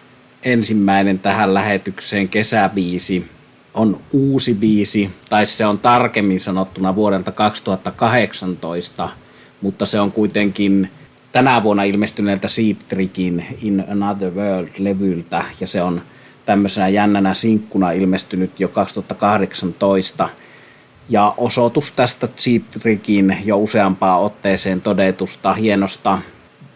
ensimmäinen 0.44 1.20
tähän 1.20 1.54
lähetykseen 1.54 2.30
kesäbiisi 2.30 3.35
on 3.76 4.00
uusi 4.12 4.54
biisi, 4.54 5.10
tai 5.30 5.46
se 5.46 5.66
on 5.66 5.80
tarkemmin 5.80 6.40
sanottuna 6.40 6.96
vuodelta 6.96 7.32
2018, 7.32 9.10
mutta 9.62 9.86
se 9.86 10.00
on 10.00 10.12
kuitenkin 10.12 10.90
tänä 11.32 11.64
vuonna 11.64 11.84
ilmestyneeltä 11.84 12.48
Seep 12.48 12.80
Trickin 12.88 13.46
In 13.62 13.86
Another 13.92 14.32
World-levyltä, 14.32 15.44
ja 15.60 15.68
se 15.68 15.82
on 15.82 16.02
tämmöisenä 16.46 16.88
jännänä 16.88 17.34
sinkkuna 17.34 17.92
ilmestynyt 17.92 18.60
jo 18.60 18.68
2018. 18.68 20.30
Ja 21.10 21.34
osoitus 21.38 21.92
tästä 21.92 22.28
Cheap 22.28 22.64
Trickin 22.82 23.38
jo 23.46 23.58
useampaa 23.58 24.20
otteeseen 24.20 24.82
todetusta 24.82 25.54
hienosta 25.54 26.20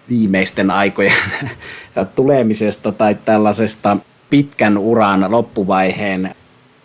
viimeisten 0.10 0.72
aikojen 0.72 1.14
tulemisesta 2.16 2.92
tai 2.92 3.16
tällaisesta 3.26 3.98
pitkän 4.30 4.78
uran 4.78 5.32
loppuvaiheen 5.32 6.36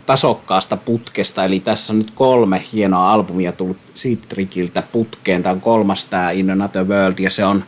tasokkaasta 0.05 0.77
putkesta. 0.77 1.45
Eli 1.45 1.59
tässä 1.59 1.93
on 1.93 1.99
nyt 1.99 2.11
kolme 2.15 2.63
hienoa 2.73 3.11
albumia 3.11 3.51
tullut 3.51 3.77
Citrikiltä 3.95 4.81
putkeen. 4.81 5.43
Tämä 5.43 5.53
on 5.53 5.61
kolmas 5.61 6.05
tämä 6.05 6.31
In 6.31 6.51
Another 6.51 6.83
World 6.83 7.19
ja 7.19 7.29
se 7.29 7.45
on 7.45 7.63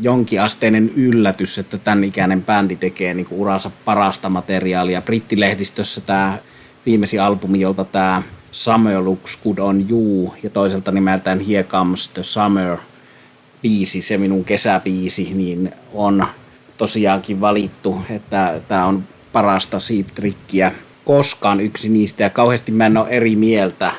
jonkinasteinen 0.00 0.92
yllätys, 0.96 1.58
että 1.58 1.78
tämän 1.78 2.04
ikäinen 2.04 2.42
bändi 2.42 2.76
tekee 2.76 3.14
niin 3.14 3.26
uransa 3.30 3.70
parasta 3.84 4.28
materiaalia. 4.28 5.02
Brittilehdistössä 5.02 6.00
tämä 6.00 6.38
viimeisin 6.86 7.22
albumi, 7.22 7.60
jolta 7.60 7.84
tämä 7.84 8.22
Summer 8.52 9.04
Looks 9.04 9.40
Good 9.42 9.58
on 9.58 9.86
You 9.90 10.34
ja 10.42 10.50
toiselta 10.50 10.90
nimeltään 10.90 11.40
Here 11.40 11.64
Comes 11.64 12.08
the 12.08 12.22
Summer 12.22 12.76
biisi, 13.62 14.02
se 14.02 14.18
minun 14.18 14.44
kesäbiisi, 14.44 15.34
niin 15.34 15.70
on 15.94 16.26
tosiaankin 16.76 17.40
valittu, 17.40 17.98
että 18.10 18.60
tämä 18.68 18.86
on 18.86 19.04
parasta 19.32 19.78
trikkiä 20.14 20.72
koskaan 21.04 21.60
yksi 21.60 21.88
niistä 21.88 22.22
ja 22.22 22.30
kauheasti 22.30 22.72
mä 22.72 22.86
en 22.86 22.96
ole 22.96 23.08
eri 23.08 23.36
mieltä. 23.36 23.92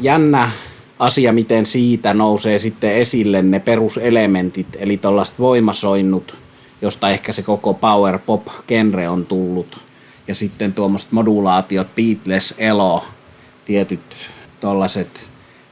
Jännä 0.00 0.50
asia, 0.98 1.32
miten 1.32 1.66
siitä 1.66 2.14
nousee 2.14 2.58
sitten 2.58 2.94
esille 2.96 3.42
ne 3.42 3.60
peruselementit, 3.60 4.66
eli 4.78 4.96
tuollaiset 4.96 5.38
voimasoinnut, 5.38 6.36
josta 6.82 7.10
ehkä 7.10 7.32
se 7.32 7.42
koko 7.42 7.74
power 7.74 8.18
pop 8.26 8.46
genre 8.68 9.08
on 9.08 9.26
tullut. 9.26 9.78
Ja 10.28 10.34
sitten 10.34 10.72
tuommoiset 10.72 11.12
modulaatiot, 11.12 11.86
Beatles, 11.94 12.54
Elo, 12.58 13.04
tietyt 13.64 14.00
tuollaiset 14.60 15.30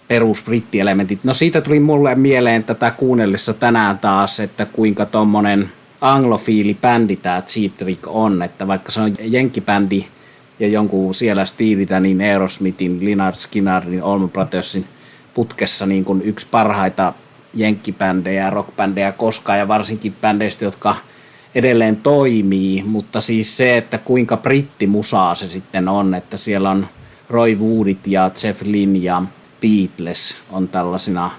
perusbrittielementit. 0.09 1.25
No 1.25 1.33
siitä 1.33 1.61
tuli 1.61 1.81
mulle 1.81 2.15
mieleen 2.15 2.65
tätä 2.65 2.91
kuunnellessa 2.91 3.55
tänään 3.55 3.99
taas, 3.99 4.41
että 4.41 4.65
kuinka 4.65 5.07
tuommoinen 5.07 5.69
anglofiili 6.01 6.75
bändi 6.75 7.17
tämä 7.17 7.43
Cheap 7.43 7.73
Trick 7.77 8.07
on, 8.07 8.43
että 8.43 8.67
vaikka 8.67 8.93
se 8.93 9.01
on 9.01 9.15
jenkkibändi 9.21 10.07
ja 10.61 10.69
jonkun 10.69 11.15
siellä 11.15 11.45
stiilitä, 11.45 12.01
niin 12.01 12.21
Aerosmithin, 12.21 13.01
Skynyrdin, 13.35 14.03
Allman 14.03 14.31
Brothersin 14.31 14.85
putkessa 15.35 15.87
niin 15.87 16.05
kuin 16.05 16.23
yksi 16.23 16.47
parhaita 16.51 17.13
jenkkibändejä 17.55 18.51
rockbändejä 18.51 19.13
koskaan 19.13 19.59
ja 19.59 19.69
varsinkin 19.69 20.15
bändeistä, 20.21 20.65
jotka 20.65 20.97
edelleen 21.55 21.97
toimii, 21.97 22.83
mutta 22.87 23.21
siis 23.21 23.57
se, 23.57 23.77
että 23.77 23.99
kuinka 23.99 24.37
brittimusaa 24.37 25.35
se 25.35 25.49
sitten 25.49 25.89
on, 25.89 26.15
että 26.15 26.37
siellä 26.37 26.71
on 26.71 26.87
Roy 27.31 27.55
Woodit 27.55 28.07
ja 28.07 28.31
Jeff 28.45 28.63
Lynne 28.63 28.99
ja 28.99 29.23
Beatles 29.61 30.37
on 30.51 30.69
tällaisina 30.69 31.31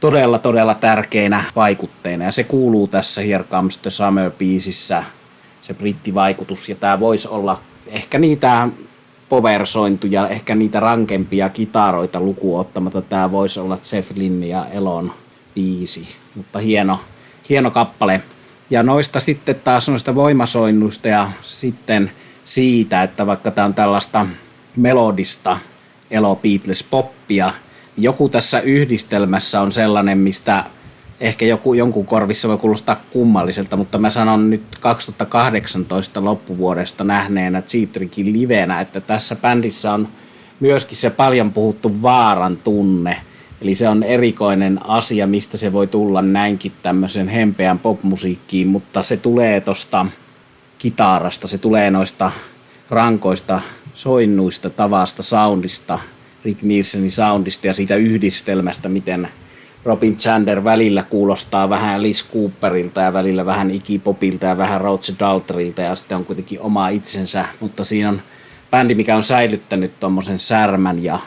todella, 0.00 0.38
todella 0.38 0.74
tärkeinä 0.74 1.44
vaikutteina. 1.56 2.24
Ja 2.24 2.32
se 2.32 2.44
kuuluu 2.44 2.86
tässä 2.86 3.22
Here 3.22 3.44
Comes 3.44 3.78
the 3.78 3.90
Summer 3.90 4.30
biisissä, 4.30 5.04
se 5.62 5.74
brittivaikutus. 5.74 6.68
Ja 6.68 6.74
tämä 6.74 7.00
voisi 7.00 7.28
olla 7.28 7.60
ehkä 7.86 8.18
niitä 8.18 8.68
poversointuja, 9.28 10.28
ehkä 10.28 10.54
niitä 10.54 10.80
rankempia 10.80 11.48
kitaroita 11.48 12.20
lukuun 12.20 12.60
ottamatta. 12.60 13.02
Tämä 13.02 13.30
voisi 13.30 13.60
olla 13.60 13.78
Lynne 14.14 14.46
ja 14.46 14.66
Elon 14.66 15.12
biisi. 15.54 16.08
Mutta 16.34 16.58
hieno, 16.58 17.00
hieno 17.48 17.70
kappale. 17.70 18.22
Ja 18.70 18.82
noista 18.82 19.20
sitten 19.20 19.56
taas 19.64 19.88
noista 19.88 20.14
voimasoinnuista 20.14 21.08
ja 21.08 21.30
sitten 21.42 22.12
siitä, 22.44 23.02
että 23.02 23.26
vaikka 23.26 23.50
tämä 23.50 23.64
on 23.64 23.74
tällaista 23.74 24.26
melodista 24.76 25.58
Elo 26.10 26.36
Beatles 26.36 26.82
poppia, 26.82 27.52
joku 27.96 28.28
tässä 28.28 28.60
yhdistelmässä 28.60 29.60
on 29.60 29.72
sellainen, 29.72 30.18
mistä 30.18 30.64
ehkä 31.22 31.44
joku, 31.44 31.74
jonkun 31.74 32.06
korvissa 32.06 32.48
voi 32.48 32.58
kuulostaa 32.58 33.02
kummalliselta, 33.12 33.76
mutta 33.76 33.98
mä 33.98 34.10
sanon 34.10 34.50
nyt 34.50 34.62
2018 34.80 36.24
loppuvuodesta 36.24 37.04
nähneenä 37.04 37.62
Cheatrikin 37.62 38.32
livenä, 38.32 38.80
että 38.80 39.00
tässä 39.00 39.36
bändissä 39.36 39.92
on 39.92 40.08
myöskin 40.60 40.96
se 40.96 41.10
paljon 41.10 41.52
puhuttu 41.52 42.02
vaaran 42.02 42.56
tunne. 42.56 43.16
Eli 43.60 43.74
se 43.74 43.88
on 43.88 44.02
erikoinen 44.02 44.80
asia, 44.88 45.26
mistä 45.26 45.56
se 45.56 45.72
voi 45.72 45.86
tulla 45.86 46.22
näinkin 46.22 46.72
tämmöisen 46.82 47.28
hempeän 47.28 47.78
popmusiikkiin, 47.78 48.68
mutta 48.68 49.02
se 49.02 49.16
tulee 49.16 49.60
tosta 49.60 50.06
kitarasta, 50.78 51.48
se 51.48 51.58
tulee 51.58 51.90
noista 51.90 52.32
rankoista 52.90 53.60
soinnuista, 53.94 54.70
tavasta, 54.70 55.22
soundista, 55.22 55.98
Rick 56.44 56.62
Nielsenin 56.62 57.10
soundista 57.10 57.66
ja 57.66 57.74
siitä 57.74 57.96
yhdistelmästä, 57.96 58.88
miten 58.88 59.28
Robin 59.84 60.16
Chander 60.16 60.64
välillä 60.64 61.02
kuulostaa 61.02 61.68
vähän 61.70 61.98
Alice 61.98 62.24
Cooperilta 62.32 63.00
ja 63.00 63.12
välillä 63.12 63.46
vähän 63.46 63.70
Iggy 63.70 63.98
Popilta 63.98 64.46
ja 64.46 64.56
vähän 64.56 64.80
Roger 64.80 65.14
Dalterilta 65.18 65.82
ja 65.82 65.94
sitten 65.94 66.16
on 66.16 66.24
kuitenkin 66.24 66.60
oma 66.60 66.88
itsensä, 66.88 67.44
mutta 67.60 67.84
siinä 67.84 68.08
on 68.08 68.20
bändi, 68.70 68.94
mikä 68.94 69.16
on 69.16 69.24
säilyttänyt 69.24 70.00
tuommoisen 70.00 70.38
särmän 70.38 71.04
ja 71.04 71.18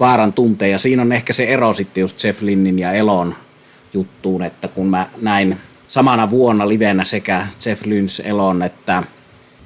vaaran 0.00 0.32
tunteen. 0.32 0.70
Ja 0.70 0.78
siinä 0.78 1.02
on 1.02 1.12
ehkä 1.12 1.32
se 1.32 1.44
ero 1.44 1.74
sitten 1.74 2.00
just 2.00 2.24
Jeff 2.24 2.42
Lynnin 2.42 2.78
ja 2.78 2.92
Elon 2.92 3.34
juttuun, 3.94 4.42
että 4.42 4.68
kun 4.68 4.86
mä 4.86 5.06
näin 5.20 5.56
samana 5.86 6.30
vuonna 6.30 6.68
livenä 6.68 7.04
sekä 7.04 7.46
Jeff 7.66 7.86
Lynns 7.86 8.20
Elon 8.20 8.62
että 8.62 9.02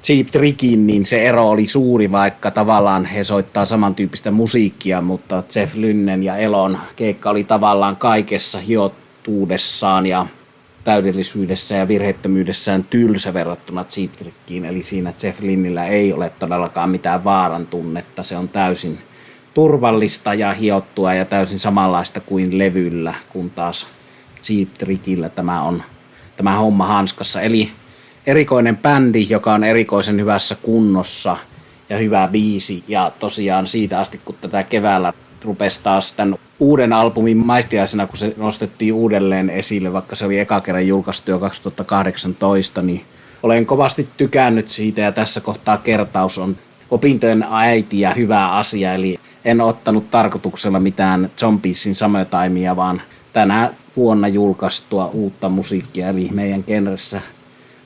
Cheap 0.05 0.27
Trickin, 0.27 0.87
niin 0.87 1.05
se 1.05 1.27
ero 1.27 1.49
oli 1.49 1.67
suuri, 1.67 2.11
vaikka 2.11 2.51
tavallaan 2.51 3.05
he 3.05 3.23
soittaa 3.23 3.65
samantyyppistä 3.65 4.31
musiikkia, 4.31 5.01
mutta 5.01 5.43
Jeff 5.55 5.75
Lynnen 5.75 6.23
ja 6.23 6.37
Elon 6.37 6.77
keikka 6.95 7.29
oli 7.29 7.43
tavallaan 7.43 7.95
kaikessa 7.95 8.59
hiottuudessaan 8.59 10.05
ja 10.05 10.27
täydellisyydessä 10.83 11.75
ja 11.75 11.87
virheettömyydessään 11.87 12.83
tylsä 12.83 13.33
verrattuna 13.33 13.83
Cheap 13.83 14.11
Trickiin, 14.11 14.65
eli 14.65 14.83
siinä 14.83 15.13
Jeff 15.23 15.39
Lynnillä 15.39 15.85
ei 15.85 16.13
ole 16.13 16.31
todellakaan 16.39 16.89
mitään 16.89 17.23
vaaran 17.23 17.67
tunnetta, 17.67 18.23
se 18.23 18.37
on 18.37 18.49
täysin 18.49 18.97
turvallista 19.53 20.33
ja 20.33 20.53
hiottua 20.53 21.13
ja 21.13 21.25
täysin 21.25 21.59
samanlaista 21.59 22.19
kuin 22.19 22.57
levyllä, 22.57 23.13
kun 23.29 23.49
taas 23.49 23.87
Cheap 24.43 24.69
Trickillä 24.77 25.29
tämä 25.29 25.61
on 25.61 25.83
tämä 26.37 26.57
homma 26.57 26.87
hanskassa, 26.87 27.41
eli 27.41 27.71
erikoinen 28.27 28.77
bändi, 28.77 29.27
joka 29.29 29.53
on 29.53 29.63
erikoisen 29.63 30.19
hyvässä 30.19 30.55
kunnossa 30.61 31.37
ja 31.89 31.97
hyvä 31.97 32.29
biisi. 32.31 32.83
Ja 32.87 33.11
tosiaan 33.19 33.67
siitä 33.67 33.99
asti, 33.99 34.21
kun 34.25 34.35
tätä 34.41 34.63
keväällä 34.63 35.13
rupesi 35.43 35.79
taas 35.83 36.13
tämän 36.13 36.35
uuden 36.59 36.93
albumin 36.93 37.37
maistiaisena, 37.37 38.07
kun 38.07 38.17
se 38.17 38.33
nostettiin 38.37 38.93
uudelleen 38.93 39.49
esille, 39.49 39.93
vaikka 39.93 40.15
se 40.15 40.25
oli 40.25 40.39
eka 40.39 40.61
kerran 40.61 40.87
julkaistu 40.87 41.31
jo 41.31 41.39
2018, 41.39 42.81
niin 42.81 43.01
olen 43.43 43.65
kovasti 43.65 44.07
tykännyt 44.17 44.69
siitä 44.69 45.01
ja 45.01 45.11
tässä 45.11 45.41
kohtaa 45.41 45.77
kertaus 45.77 46.37
on 46.37 46.57
opintojen 46.91 47.45
äiti 47.51 47.99
ja 47.99 48.13
hyvä 48.13 48.51
asia, 48.51 48.93
eli 48.93 49.19
en 49.45 49.61
ottanut 49.61 50.11
tarkoituksella 50.11 50.79
mitään 50.79 51.29
Zombiesin 51.37 51.95
Summertimea, 51.95 52.75
vaan 52.75 53.01
tänä 53.33 53.73
vuonna 53.95 54.27
julkaistua 54.27 55.07
uutta 55.07 55.49
musiikkia, 55.49 56.09
eli 56.09 56.29
meidän 56.31 56.63
genressä 56.67 57.21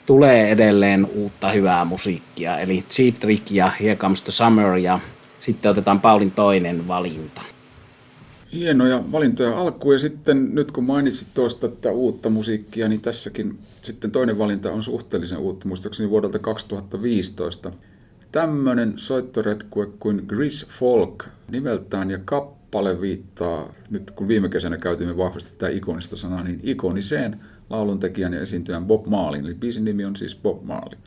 tulee 0.09 0.51
edelleen 0.51 1.07
uutta 1.15 1.49
hyvää 1.49 1.85
musiikkia, 1.85 2.59
eli 2.59 2.83
Cheap 2.89 3.15
Trick 3.19 3.51
ja 3.51 3.71
Here 3.81 3.95
Comes 3.95 4.21
the 4.21 4.31
Summer 4.31 4.75
ja 4.75 4.99
sitten 5.39 5.71
otetaan 5.71 6.01
Paulin 6.01 6.31
toinen 6.31 6.87
valinta. 6.87 7.41
Hienoja 8.53 9.03
valintoja 9.11 9.59
alkuun 9.59 9.95
ja 9.95 9.99
sitten 9.99 10.55
nyt 10.55 10.71
kun 10.71 10.83
mainitsit 10.83 11.27
tuosta 11.33 11.67
että 11.67 11.91
uutta 11.91 12.29
musiikkia, 12.29 12.87
niin 12.87 13.01
tässäkin 13.01 13.57
sitten 13.81 14.11
toinen 14.11 14.37
valinta 14.37 14.71
on 14.71 14.83
suhteellisen 14.83 15.37
uutta, 15.37 15.67
muistaakseni 15.67 16.09
vuodelta 16.09 16.39
2015. 16.39 17.71
Tämmöinen 18.31 18.93
soittoretkue 18.97 19.87
kuin 19.99 20.23
Gris 20.27 20.67
Folk 20.79 21.23
nimeltään 21.51 22.11
ja 22.11 22.19
kappale 22.25 22.58
viittaa, 23.01 23.73
nyt 23.89 24.11
kun 24.11 24.27
viime 24.27 24.49
kesänä 24.49 24.77
käytimme 24.77 25.17
vahvasti 25.17 25.51
tätä 25.51 25.71
ikonista 25.71 26.17
sanaa, 26.17 26.43
niin 26.43 26.59
ikoniseen 26.63 27.39
lauluntekijän 27.69 28.33
ja 28.33 28.41
esiintyjän 28.41 28.85
Bob 28.85 29.07
Marlin. 29.07 29.45
Eli 29.45 29.55
biisin 29.55 29.85
nimi 29.85 30.05
on 30.05 30.15
siis 30.15 30.35
Bob 30.35 30.63
Marley. 30.63 30.99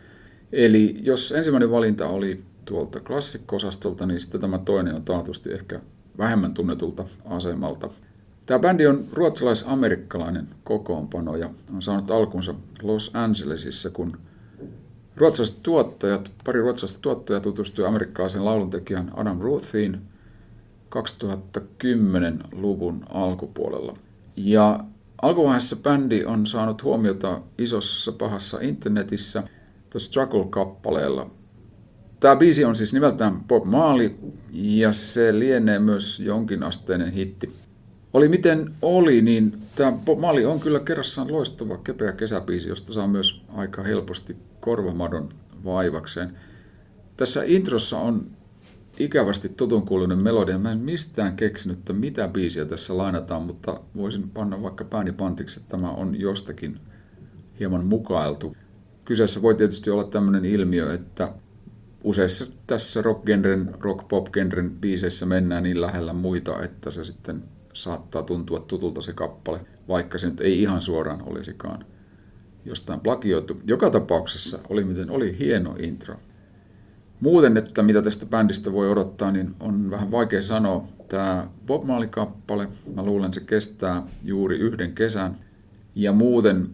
Eli 0.53 0.97
jos 1.03 1.33
ensimmäinen 1.33 1.71
valinta 1.71 2.07
oli 2.07 2.43
tuolta 2.65 3.01
klassikkosastolta, 3.01 4.07
niin 4.07 4.21
sitten 4.21 4.41
tämä 4.41 4.59
toinen 4.59 4.95
on 4.95 5.03
taatusti 5.03 5.53
ehkä 5.53 5.81
vähemmän 6.19 6.55
tunnetulta 6.55 7.05
asemalta. 7.25 7.89
Tämä 8.47 8.59
bändi 8.59 8.87
on 8.87 9.05
ruotsalais-amerikkalainen 9.13 10.49
kokoonpano 10.65 11.37
ja 11.37 11.51
on 11.75 11.83
saanut 11.83 12.11
alkunsa 12.11 12.55
Los 12.83 13.11
Angelesissa, 13.15 13.91
kun 13.91 14.17
ruotsalaiset 15.17 15.63
tuottajat, 15.63 16.31
pari 16.45 16.61
ruotsalaista 16.61 17.01
tuottajaa 17.01 17.41
tutustui 17.41 17.87
amerikkalaisen 17.87 18.45
lauluntekijän 18.45 19.11
Adam 19.17 19.41
Ruthiin 19.41 20.01
2010-luvun 20.97 23.05
alkupuolella. 23.09 23.97
Ja 24.37 24.81
Alkuvaiheessa 25.23 25.77
bändi 25.77 26.25
on 26.25 26.47
saanut 26.47 26.83
huomiota 26.83 27.41
isossa 27.59 28.13
pahassa 28.13 28.59
internetissä 28.61 29.43
The 29.91 29.99
Struggle-kappaleella. 29.99 31.31
Tämä 32.21 32.37
biisi 32.37 32.65
on 32.65 32.77
siis 32.77 32.93
nimeltään 32.93 33.45
Bob 33.45 33.65
Marley 33.65 34.11
ja 34.53 34.93
se 34.93 35.39
lienee 35.39 35.79
myös 35.79 36.21
jonkinasteinen 36.21 37.13
hitti. 37.13 37.53
Oli 38.13 38.29
miten 38.29 38.75
oli, 38.83 39.23
niin 39.23 39.63
tämä 39.75 39.93
Mali 40.21 40.45
on 40.45 40.61
kyllä 40.61 40.81
kerrassaan 40.81 41.33
loistava 41.33 41.77
kepeä 41.77 42.13
kesäpiisi, 42.13 42.69
josta 42.69 42.93
saa 42.93 43.07
myös 43.07 43.43
aika 43.57 43.83
helposti 43.83 44.37
korvamadon 44.61 45.29
vaivakseen. 45.65 46.39
Tässä 47.17 47.43
introssa 47.47 47.99
on 47.99 48.27
ikävästi 48.99 49.49
tutunkuuluinen 49.49 50.19
melodia. 50.19 50.59
Mä 50.59 50.73
en 50.73 50.79
mistään 50.79 51.37
keksinyt, 51.37 51.79
että 51.79 51.93
mitä 51.93 52.29
biisiä 52.29 52.65
tässä 52.65 52.97
lainataan, 52.97 53.43
mutta 53.43 53.81
voisin 53.97 54.31
panna 54.31 54.63
vaikka 54.63 54.85
pääni 54.85 55.13
pantiksi, 55.13 55.61
että 55.61 55.71
tämä 55.71 55.91
on 55.91 56.21
jostakin 56.21 56.77
hieman 57.61 57.87
mukailtu. 57.87 58.55
Kyseessä 59.05 59.43
voi 59.43 59.55
tietysti 59.55 59.91
olla 59.91 60.05
tämmöinen 60.05 60.45
ilmiö, 60.45 60.95
että 60.95 61.35
useissa 62.05 62.47
tässä 62.67 63.03
rock-genren, 63.03 63.75
rock-pop-genren 63.81 64.81
biiseissä 64.81 65.27
mennään 65.27 65.63
niin 65.63 65.81
lähellä 65.81 66.13
muita, 66.13 66.63
että 66.63 66.91
se 66.91 67.05
sitten 67.05 67.43
saattaa 67.73 68.23
tuntua 68.23 68.61
tutulta 68.61 69.03
se 69.03 69.13
kappale, 69.13 69.61
vaikka 69.89 70.19
se 70.19 70.31
nyt 70.31 70.41
ei 70.41 70.63
ihan 70.63 70.83
suoraan 70.83 71.23
olisikaan 71.27 71.85
jostain 72.65 73.01
plagioitu. 73.01 73.61
Joka 73.65 73.91
tapauksessa 73.91 74.59
oli 74.69 74.85
miten 74.85 75.11
oli 75.11 75.39
hieno 75.39 75.77
intro. 75.79 76.17
Muuten, 77.23 77.57
että 77.57 77.83
mitä 77.83 78.03
tästä 78.03 78.27
bändistä 78.27 78.73
voi 78.73 78.91
odottaa, 78.91 79.31
niin 79.31 79.55
on 79.61 79.91
vähän 79.91 80.11
vaikea 80.11 80.43
sanoa. 80.43 80.85
Tämä 81.09 81.47
Bob 81.67 81.85
Marley-kappale, 81.85 82.69
mä 82.95 83.03
luulen 83.03 83.35
se 83.35 83.41
kestää 83.41 84.03
juuri 84.25 84.59
yhden 84.59 84.93
kesän. 84.93 85.37
Ja 85.95 86.13
muuten 86.13 86.71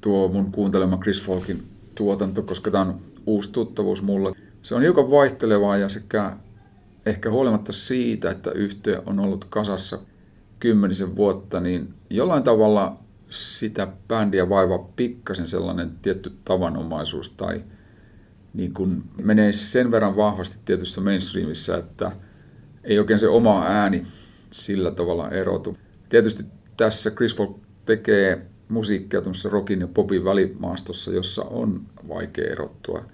tuo 0.00 0.28
mun 0.28 0.52
kuuntelema 0.52 0.98
Chris 0.98 1.22
Folkin 1.22 1.62
tuotanto, 1.94 2.42
koska 2.42 2.70
tämä 2.70 2.84
on 2.84 2.94
uusi 3.26 3.50
tuttavuus 3.50 4.02
mulle. 4.02 4.32
Se 4.62 4.74
on 4.74 4.82
hiukan 4.82 5.10
vaihtelevaa 5.10 5.76
ja 5.76 5.88
sekä 5.88 6.36
ehkä 7.06 7.30
huolimatta 7.30 7.72
siitä, 7.72 8.30
että 8.30 8.50
yhtiö 8.50 9.02
on 9.06 9.20
ollut 9.20 9.44
kasassa 9.44 9.98
kymmenisen 10.58 11.16
vuotta, 11.16 11.60
niin 11.60 11.94
jollain 12.10 12.42
tavalla 12.42 12.96
sitä 13.30 13.88
bändiä 14.08 14.48
vaivaa 14.48 14.90
pikkasen 14.96 15.48
sellainen 15.48 15.90
tietty 16.02 16.32
tavanomaisuus 16.44 17.30
tai 17.30 17.62
niin 18.54 18.74
kuin 18.74 19.02
menee 19.22 19.52
sen 19.52 19.90
verran 19.90 20.16
vahvasti 20.16 20.58
tietyssä 20.64 21.00
mainstreamissa, 21.00 21.78
että 21.78 22.12
ei 22.84 22.98
oikein 22.98 23.18
se 23.18 23.28
oma 23.28 23.64
ääni 23.66 24.06
sillä 24.50 24.90
tavalla 24.90 25.30
erotu. 25.30 25.76
Tietysti 26.08 26.44
tässä 26.76 27.10
Chris 27.10 27.34
Paul 27.34 27.52
tekee 27.86 28.46
musiikkia 28.68 29.22
tuossa 29.22 29.48
rockin 29.48 29.80
ja 29.80 29.88
popin 29.88 30.24
välimaastossa, 30.24 31.12
jossa 31.12 31.42
on 31.42 31.80
vaikea 32.08 32.52
erottua. 32.52 33.04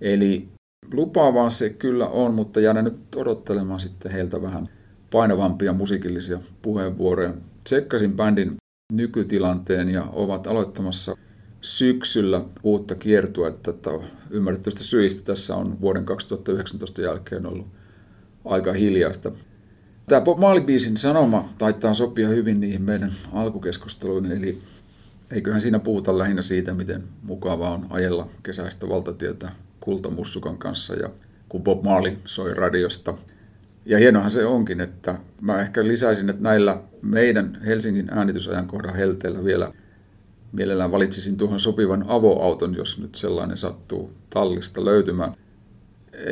Eli 0.00 0.48
lupaavaa 0.92 1.50
se 1.50 1.70
kyllä 1.70 2.08
on, 2.08 2.34
mutta 2.34 2.60
jäädään 2.60 2.84
nyt 2.84 3.16
odottelemaan 3.16 3.80
sitten 3.80 4.12
heiltä 4.12 4.42
vähän 4.42 4.68
painavampia 5.10 5.72
musiikillisia 5.72 6.38
puheenvuoroja. 6.62 7.34
Tsekkasin 7.64 8.16
bändin 8.16 8.56
nykytilanteen 8.92 9.90
ja 9.90 10.04
ovat 10.12 10.46
aloittamassa 10.46 11.16
syksyllä 11.66 12.44
uutta 12.62 12.94
kiertuetta, 12.94 13.70
että 13.70 13.90
ymmärrettävistä 14.30 14.84
syistä 14.84 15.22
tässä 15.24 15.56
on 15.56 15.80
vuoden 15.80 16.04
2019 16.04 17.02
jälkeen 17.02 17.46
ollut 17.46 17.66
aika 18.44 18.72
hiljaista. 18.72 19.32
Tämä 20.08 20.20
Bob 20.20 20.38
Marley-biisin 20.38 20.96
sanoma 20.96 21.48
taitaa 21.58 21.94
sopia 21.94 22.28
hyvin 22.28 22.60
niihin 22.60 22.82
meidän 22.82 23.12
alkukeskusteluihin, 23.32 24.32
eli 24.32 24.58
eiköhän 25.30 25.60
siinä 25.60 25.78
puhuta 25.78 26.18
lähinnä 26.18 26.42
siitä, 26.42 26.74
miten 26.74 27.04
mukavaa 27.22 27.74
on 27.74 27.86
ajella 27.90 28.28
kesäistä 28.42 28.88
valtatietä 28.88 29.50
kultamussukan 29.80 30.58
kanssa 30.58 30.94
ja 30.94 31.10
kun 31.48 31.62
Bob 31.62 31.84
Marley 31.84 32.16
soi 32.24 32.54
radiosta. 32.54 33.14
Ja 33.86 33.98
hienohan 33.98 34.30
se 34.30 34.44
onkin, 34.44 34.80
että 34.80 35.18
mä 35.40 35.60
ehkä 35.60 35.86
lisäisin, 35.86 36.30
että 36.30 36.42
näillä 36.42 36.80
meidän 37.02 37.58
Helsingin 37.66 38.08
äänitysajankohdan 38.10 38.96
helteillä 38.96 39.44
vielä 39.44 39.72
mielellään 40.56 40.92
valitsisin 40.92 41.36
tuohon 41.36 41.60
sopivan 41.60 42.04
avoauton, 42.08 42.74
jos 42.74 42.98
nyt 42.98 43.14
sellainen 43.14 43.58
sattuu 43.58 44.12
tallista 44.30 44.84
löytymään. 44.84 45.34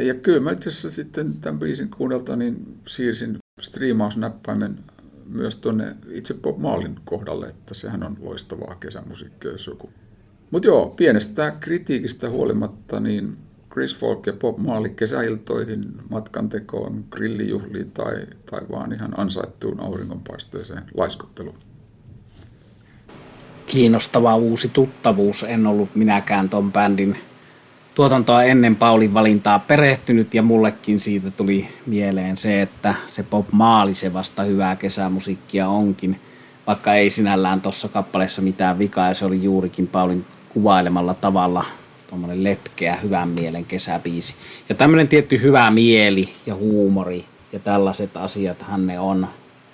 Ja 0.02 0.14
kyllä 0.14 0.40
mä 0.40 0.52
itse 0.52 0.68
asiassa 0.68 0.90
sitten 0.90 1.34
tämän 1.34 1.58
biisin 1.58 1.90
kuunnelta 1.90 2.36
niin 2.36 2.78
siirsin 2.86 3.36
striimausnäppäimen 3.60 4.78
myös 5.26 5.56
tuonne 5.56 5.96
itse 6.10 6.34
Bob 6.34 6.58
Maalin 6.58 6.96
kohdalle, 7.04 7.46
että 7.46 7.74
sehän 7.74 8.02
on 8.02 8.16
loistavaa 8.20 8.74
kesämusiikkia, 8.74 9.50
jos 9.50 9.66
joku. 9.66 9.90
Mutta 10.50 10.68
joo, 10.68 10.94
pienestä 10.96 11.56
kritiikistä 11.60 12.30
huolimatta, 12.30 13.00
niin 13.00 13.36
Chris 13.72 13.96
Folk 13.96 14.26
ja 14.26 14.32
Bob 14.32 14.58
Marley 14.58 14.90
kesäiltoihin, 14.90 15.92
matkantekoon, 16.10 17.04
grillijuhliin 17.10 17.90
tai, 17.90 18.26
tai 18.50 18.60
vaan 18.70 18.92
ihan 18.92 19.20
ansaittuun 19.20 19.80
auringonpaisteeseen 19.80 20.82
laiskotteluun. 20.94 21.58
Kiinnostava 23.74 24.36
uusi 24.36 24.68
tuttavuus. 24.68 25.42
En 25.42 25.66
ollut 25.66 25.94
minäkään 25.94 26.48
ton 26.48 26.72
bändin 26.72 27.18
tuotantoa 27.94 28.42
ennen 28.42 28.76
Paulin 28.76 29.14
valintaa 29.14 29.58
perehtynyt 29.58 30.34
ja 30.34 30.42
mullekin 30.42 31.00
siitä 31.00 31.30
tuli 31.30 31.68
mieleen 31.86 32.36
se, 32.36 32.62
että 32.62 32.94
se 33.06 33.22
Bob 33.22 33.46
Maali 33.52 33.94
se 33.94 34.12
vasta 34.12 34.42
hyvää 34.42 34.76
kesämusiikkia 34.76 35.68
onkin, 35.68 36.20
vaikka 36.66 36.94
ei 36.94 37.10
sinällään 37.10 37.60
tuossa 37.60 37.88
kappaleessa 37.88 38.42
mitään 38.42 38.78
vikaa 38.78 39.08
ja 39.08 39.14
se 39.14 39.24
oli 39.24 39.42
juurikin 39.42 39.86
Paulin 39.86 40.24
kuvailemalla 40.48 41.14
tavalla 41.14 41.64
tuommoinen 42.10 42.44
letkeä, 42.44 42.96
hyvän 42.96 43.28
mielen 43.28 43.64
kesäbiisi. 43.64 44.34
Ja 44.68 44.74
tämmöinen 44.74 45.08
tietty 45.08 45.42
hyvä 45.42 45.70
mieli 45.70 46.28
ja 46.46 46.54
huumori 46.54 47.24
ja 47.52 47.58
tällaiset 47.58 48.16
asiat 48.16 48.64
ne 48.76 49.00
on 49.00 49.26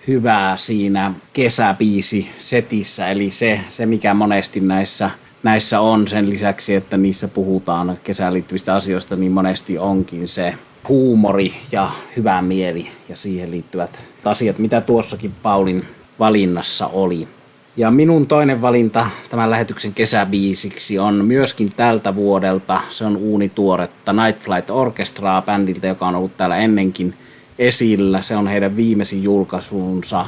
hyvää 0.06 0.56
siinä 0.56 1.12
kesäbiisi 1.32 2.30
setissä, 2.38 3.08
eli 3.08 3.30
se, 3.30 3.60
se 3.68 3.86
mikä 3.86 4.14
monesti 4.14 4.60
näissä 4.60 5.10
näissä 5.42 5.80
on 5.80 6.08
sen 6.08 6.30
lisäksi, 6.30 6.74
että 6.74 6.96
niissä 6.96 7.28
puhutaan 7.28 7.98
kesään 8.04 8.34
liittyvistä 8.34 8.74
asioista, 8.74 9.16
niin 9.16 9.32
monesti 9.32 9.78
onkin 9.78 10.28
se 10.28 10.54
huumori 10.88 11.52
ja 11.72 11.90
hyvä 12.16 12.42
mieli 12.42 12.88
ja 13.08 13.16
siihen 13.16 13.50
liittyvät 13.50 14.04
asiat, 14.24 14.58
mitä 14.58 14.80
tuossakin 14.80 15.32
Paulin 15.42 15.84
valinnassa 16.18 16.86
oli. 16.86 17.28
Ja 17.76 17.90
minun 17.90 18.26
toinen 18.26 18.62
valinta 18.62 19.06
tämän 19.30 19.50
lähetyksen 19.50 19.94
kesäbiisiksi 19.94 20.98
on 20.98 21.24
myöskin 21.24 21.72
tältä 21.76 22.14
vuodelta. 22.14 22.80
Se 22.88 23.04
on 23.04 23.16
uunituoretta 23.16 24.12
Night 24.12 24.42
Flight 24.42 24.70
Orchestraa 24.70 25.42
bändiltä, 25.42 25.86
joka 25.86 26.06
on 26.06 26.16
ollut 26.16 26.36
täällä 26.36 26.56
ennenkin 26.56 27.14
esillä. 27.60 28.22
Se 28.22 28.36
on 28.36 28.48
heidän 28.48 28.76
viimeisin 28.76 29.22
julkaisunsa 29.22 30.26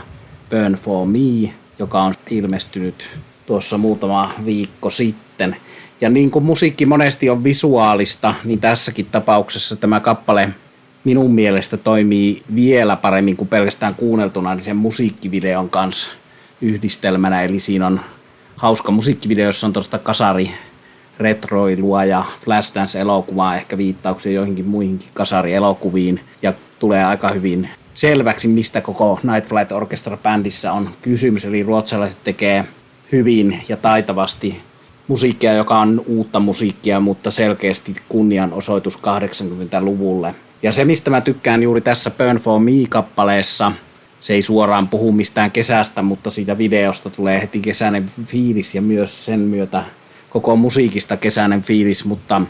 Burn 0.50 0.74
for 0.74 1.06
Me, 1.06 1.52
joka 1.78 2.02
on 2.02 2.14
ilmestynyt 2.30 2.94
tuossa 3.46 3.78
muutama 3.78 4.32
viikko 4.44 4.90
sitten. 4.90 5.56
Ja 6.00 6.10
niin 6.10 6.30
kuin 6.30 6.44
musiikki 6.44 6.86
monesti 6.86 7.30
on 7.30 7.44
visuaalista, 7.44 8.34
niin 8.44 8.60
tässäkin 8.60 9.06
tapauksessa 9.06 9.76
tämä 9.76 10.00
kappale 10.00 10.48
minun 11.04 11.34
mielestä 11.34 11.76
toimii 11.76 12.36
vielä 12.54 12.96
paremmin 12.96 13.36
kuin 13.36 13.48
pelkästään 13.48 13.94
kuunneltuna 13.94 14.54
niin 14.54 14.64
sen 14.64 14.76
musiikkivideon 14.76 15.70
kanssa 15.70 16.10
yhdistelmänä. 16.60 17.42
Eli 17.42 17.58
siinä 17.58 17.86
on 17.86 18.00
hauska 18.56 18.92
musiikkivideo, 18.92 19.46
jossa 19.46 19.66
on 19.66 19.72
tuosta 19.72 19.98
kasari 19.98 20.50
retroilua 21.18 22.04
ja 22.04 22.24
Flashdance-elokuvaa, 22.44 23.56
ehkä 23.56 23.78
viittauksia 23.78 24.32
joihinkin 24.32 24.66
muihinkin 24.66 25.08
kasarielokuviin. 25.14 26.20
Ja 26.42 26.52
tulee 26.82 27.04
aika 27.04 27.30
hyvin 27.30 27.68
selväksi, 27.94 28.48
mistä 28.48 28.80
koko 28.80 29.20
Night 29.22 29.48
Flight 29.48 29.72
Orchestra 29.72 30.16
bändissä 30.16 30.72
on 30.72 30.88
kysymys. 31.02 31.44
Eli 31.44 31.62
ruotsalaiset 31.62 32.18
tekee 32.24 32.64
hyvin 33.12 33.62
ja 33.68 33.76
taitavasti 33.76 34.60
musiikkia, 35.08 35.52
joka 35.52 35.78
on 35.78 36.02
uutta 36.06 36.40
musiikkia, 36.40 37.00
mutta 37.00 37.30
selkeästi 37.30 37.96
kunnianosoitus 38.08 38.98
80-luvulle. 38.98 40.34
Ja 40.62 40.72
se, 40.72 40.84
mistä 40.84 41.10
mä 41.10 41.20
tykkään 41.20 41.62
juuri 41.62 41.80
tässä 41.80 42.10
Burn 42.10 42.36
for 42.36 42.60
Me-kappaleessa, 42.60 43.72
se 44.20 44.34
ei 44.34 44.42
suoraan 44.42 44.88
puhu 44.88 45.12
mistään 45.12 45.50
kesästä, 45.50 46.02
mutta 46.02 46.30
siitä 46.30 46.58
videosta 46.58 47.10
tulee 47.10 47.40
heti 47.40 47.60
kesäinen 47.60 48.10
fiilis 48.24 48.74
ja 48.74 48.82
myös 48.82 49.24
sen 49.24 49.40
myötä 49.40 49.84
koko 50.30 50.56
musiikista 50.56 51.16
kesäinen 51.16 51.62
fiilis, 51.62 52.04
mutta 52.04 52.42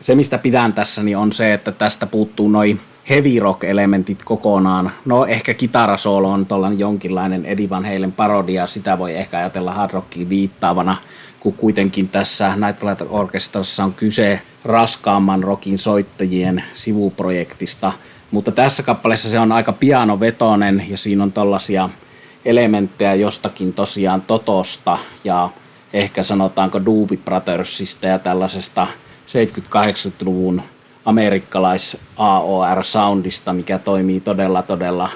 se 0.00 0.14
mistä 0.14 0.38
pidän 0.38 0.72
tässä 0.72 1.02
niin 1.02 1.16
on 1.16 1.32
se, 1.32 1.54
että 1.54 1.72
tästä 1.72 2.06
puuttuu 2.06 2.48
noin 2.48 2.80
heavy 3.08 3.40
rock-elementit 3.40 4.22
kokonaan. 4.24 4.90
No 5.04 5.26
ehkä 5.26 5.54
kitarasoolo 5.54 6.30
on 6.30 6.46
tuollainen 6.46 6.78
jonkinlainen 6.78 7.46
Eddie 7.46 7.70
Van 7.70 7.84
Halen 7.84 8.12
parodia, 8.12 8.66
sitä 8.66 8.98
voi 8.98 9.16
ehkä 9.16 9.38
ajatella 9.38 9.72
hard 9.72 9.92
rockiin 9.92 10.28
viittaavana, 10.28 10.96
kun 11.40 11.52
kuitenkin 11.52 12.08
tässä 12.08 12.52
Night 12.56 12.80
Flight 12.80 13.02
Orchestrassa 13.10 13.84
on 13.84 13.94
kyse 13.94 14.40
raskaamman 14.64 15.42
rockin 15.42 15.78
soittajien 15.78 16.64
sivuprojektista, 16.74 17.92
mutta 18.30 18.52
tässä 18.52 18.82
kappaleessa 18.82 19.30
se 19.30 19.38
on 19.38 19.52
aika 19.52 19.72
pianovetonen 19.72 20.84
ja 20.88 20.98
siinä 20.98 21.22
on 21.22 21.32
tällaisia 21.32 21.88
elementtejä 22.44 23.14
jostakin 23.14 23.72
tosiaan 23.72 24.22
Totosta 24.22 24.98
ja 25.24 25.50
ehkä 25.92 26.22
sanotaanko 26.22 26.84
Doobie 26.84 27.18
Brothersista 27.24 28.06
ja 28.06 28.18
tällaisesta 28.18 28.86
70-80-luvun 29.26 30.62
amerikkalais 31.08 31.98
AOR-soundista, 32.16 33.52
mikä 33.52 33.78
toimii 33.78 34.20
todella 34.20 34.62
todella 34.62 35.10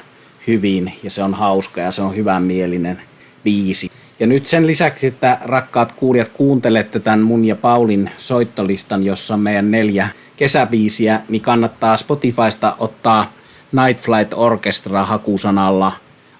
hyvin 0.47 0.93
ja 1.03 1.11
se 1.11 1.23
on 1.23 1.35
hauska 1.35 1.81
ja 1.81 1.93
se 1.93 2.03
on 2.03 2.17
hyvänmielinen 2.17 3.01
biisi. 3.45 3.91
Ja 4.21 4.27
nyt 4.27 4.47
sen 4.47 4.67
lisäksi, 4.67 5.07
että 5.07 5.39
rakkaat 5.45 5.93
kuulijat 5.93 6.29
kuuntelette 6.29 7.01
tämän 7.01 7.21
mun 7.21 7.45
ja 7.45 7.57
Paulin 7.57 8.11
soittolistan, 8.19 9.03
jossa 9.03 9.35
on 9.35 9.41
meidän 9.41 9.71
neljä 9.71 10.09
kesäbiisiä, 10.37 11.21
niin 11.29 11.43
kannattaa 11.43 11.97
Spotifysta 11.97 12.77
ottaa 12.79 13.33
Night 13.73 14.05
Flight 14.05 14.35
Orchestra 14.35 15.05
hakusanalla 15.05 15.93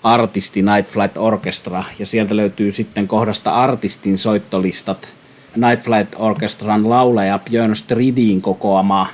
artisti 0.03 0.63
Night 0.63 0.93
Flight 0.93 1.17
Orchestra 1.17 1.85
ja 1.99 2.07
sieltä 2.07 2.37
löytyy 2.37 2.73
sitten 2.73 3.09
kohdasta 3.09 3.51
artistin 3.51 4.19
soittolistat. 4.19 5.15
Night 5.57 5.85
Flight 5.85 6.15
Orchestran 6.17 6.91
laulaja 6.91 7.39
Björn 7.39 7.77
Stridin 7.77 8.43
kokoama 8.43 9.07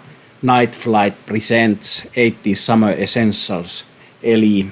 Night 0.42 0.74
Flight 0.74 1.26
Presents 1.26 2.02
80 2.02 2.42
Summer 2.54 2.94
Essentials, 2.98 3.84
eli 4.22 4.66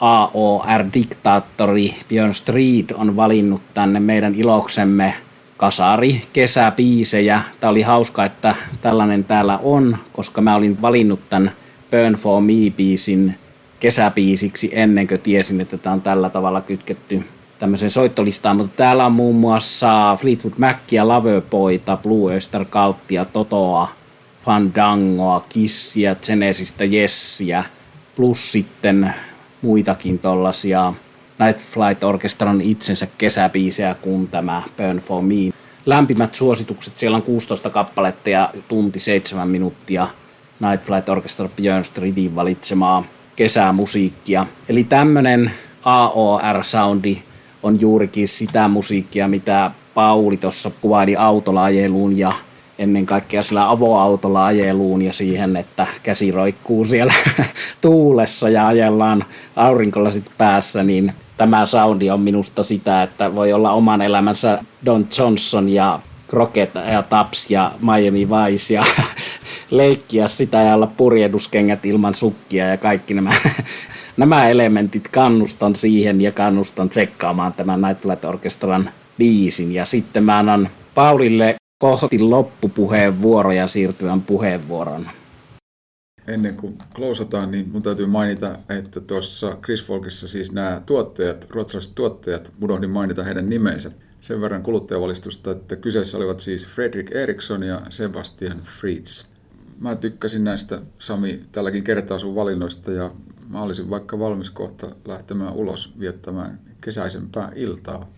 AOR-diktaattori 0.00 1.94
Björn 2.08 2.34
Street 2.34 2.90
on 2.94 3.16
valinnut 3.16 3.62
tänne 3.74 4.00
meidän 4.00 4.34
iloksemme 4.34 5.14
kasari 5.56 6.22
kesäbiisejä. 6.32 7.42
Tämä 7.60 7.70
oli 7.70 7.82
hauska, 7.82 8.24
että 8.24 8.54
tällainen 8.82 9.24
täällä 9.24 9.58
on, 9.62 9.96
koska 10.12 10.40
mä 10.40 10.54
olin 10.54 10.82
valinnut 10.82 11.20
tämän 11.30 11.52
Burn 11.90 12.14
for 12.14 12.42
Me-biisin 12.42 13.34
kesäbiisiksi 13.80 14.70
ennen 14.72 15.08
kuin 15.08 15.20
tiesin, 15.20 15.60
että 15.60 15.78
tämä 15.78 15.92
on 15.92 16.02
tällä 16.02 16.30
tavalla 16.30 16.60
kytketty 16.60 17.24
tämmöiseen 17.58 17.90
soittolistaan, 17.90 18.56
mutta 18.56 18.76
täällä 18.76 19.06
on 19.06 19.12
muun 19.12 19.36
muassa 19.36 20.16
Fleetwood 20.20 20.54
Mackia, 20.58 21.08
Loverboyta, 21.08 21.96
Blue 21.96 22.32
Oyster 22.32 22.64
Cultia, 22.64 23.24
Totoa, 23.24 23.88
Fandangoa, 24.44 25.44
Kissia, 25.48 26.14
Genesistä, 26.14 26.84
Jessiä, 26.84 27.64
plus 28.16 28.52
sitten 28.52 29.14
muitakin 29.62 30.18
tollasia 30.18 30.92
Night 31.38 31.60
Flight 31.60 32.04
Orchestran 32.04 32.60
itsensä 32.60 33.06
kesäbiisejä 33.18 33.94
kuin 33.94 34.28
tämä 34.28 34.62
Burn 34.76 34.98
for 34.98 35.22
Me. 35.22 35.34
Lämpimät 35.86 36.34
suositukset, 36.34 36.96
siellä 36.96 37.16
on 37.16 37.22
16 37.22 37.70
kappaletta 37.70 38.30
ja 38.30 38.50
tunti 38.68 38.98
7 38.98 39.48
minuuttia 39.48 40.08
Night 40.60 40.86
Flight 40.86 41.08
Orchestra 41.08 41.48
Björn 41.56 41.84
Stridin 41.84 42.34
valitsemaa 42.34 43.04
kesämusiikkia. 43.36 44.46
Eli 44.68 44.84
tämmönen 44.84 45.50
AOR-soundi 45.84 47.22
on 47.62 47.80
juurikin 47.80 48.28
sitä 48.28 48.68
musiikkia, 48.68 49.28
mitä 49.28 49.70
Pauli 49.94 50.36
tuossa 50.36 50.70
kuvaili 50.80 51.16
autolla 51.16 51.64
ajeluun 51.64 52.18
ja 52.18 52.32
ennen 52.80 53.06
kaikkea 53.06 53.42
sillä 53.42 53.70
avoautolla 53.70 54.46
ajeluun 54.46 55.02
ja 55.02 55.12
siihen, 55.12 55.56
että 55.56 55.86
käsi 56.02 56.30
roikkuu 56.30 56.84
siellä 56.84 57.14
tuulessa 57.80 58.48
ja 58.48 58.66
ajellaan 58.66 59.24
aurinkolasit 59.56 60.30
päässä, 60.38 60.82
niin 60.82 61.12
tämä 61.36 61.66
soundi 61.66 62.10
on 62.10 62.20
minusta 62.20 62.62
sitä, 62.62 63.02
että 63.02 63.34
voi 63.34 63.52
olla 63.52 63.72
oman 63.72 64.02
elämänsä 64.02 64.58
Don 64.86 65.06
Johnson 65.18 65.68
ja 65.68 66.00
Crockett 66.28 66.74
ja 66.92 67.02
Taps 67.02 67.50
ja 67.50 67.72
Miami 67.80 68.28
Vice 68.28 68.74
ja 68.74 68.84
leikkiä 69.70 70.28
sitä 70.28 70.62
ja 70.62 70.74
olla 70.74 70.86
purjehduskengät 70.86 71.86
ilman 71.86 72.14
sukkia 72.14 72.66
ja 72.66 72.76
kaikki 72.76 73.14
nämä, 73.14 73.30
nämä 74.16 74.48
elementit 74.48 75.08
kannustan 75.08 75.76
siihen 75.76 76.20
ja 76.20 76.32
kannustan 76.32 76.88
tsekkaamaan 76.88 77.52
tämän 77.52 77.80
Night 77.80 78.02
Flight 78.02 78.24
Orchestran 78.24 78.90
biisin. 79.18 79.74
Ja 79.74 79.84
sitten 79.84 80.24
mä 80.24 80.38
annan 80.38 80.68
Paulille 80.94 81.59
kohti 81.80 82.18
loppupuheenvuoro 82.18 83.52
ja 83.52 83.68
siirtyvän 83.68 84.22
puheenvuoron. 84.22 85.06
Ennen 86.26 86.56
kuin 86.56 86.78
klousataan, 86.94 87.50
niin 87.50 87.68
mun 87.72 87.82
täytyy 87.82 88.06
mainita, 88.06 88.58
että 88.68 89.00
tuossa 89.00 89.56
Chris 89.64 89.84
Folkissa 89.84 90.28
siis 90.28 90.52
nämä 90.52 90.82
tuottajat, 90.86 91.46
ruotsalaiset 91.50 91.94
tuottajat, 91.94 92.52
unohdin 92.62 92.90
mainita 92.90 93.24
heidän 93.24 93.48
nimensä. 93.48 93.90
Sen 94.20 94.40
verran 94.40 94.62
kuluttajavalistusta, 94.62 95.50
että 95.50 95.76
kyseessä 95.76 96.18
olivat 96.18 96.40
siis 96.40 96.68
Fredrik 96.68 97.10
Eriksson 97.16 97.62
ja 97.62 97.82
Sebastian 97.90 98.60
Fritz. 98.80 99.24
Mä 99.78 99.96
tykkäsin 99.96 100.44
näistä, 100.44 100.80
Sami, 100.98 101.40
tälläkin 101.52 101.84
kertaa 101.84 102.18
sun 102.18 102.34
valinnoista 102.34 102.92
ja 102.92 103.10
mä 103.48 103.62
olisin 103.62 103.90
vaikka 103.90 104.18
valmis 104.18 104.50
kohta 104.50 104.90
lähtemään 105.04 105.52
ulos 105.52 105.92
viettämään 106.00 106.58
kesäisempää 106.80 107.52
iltaa. 107.54 108.08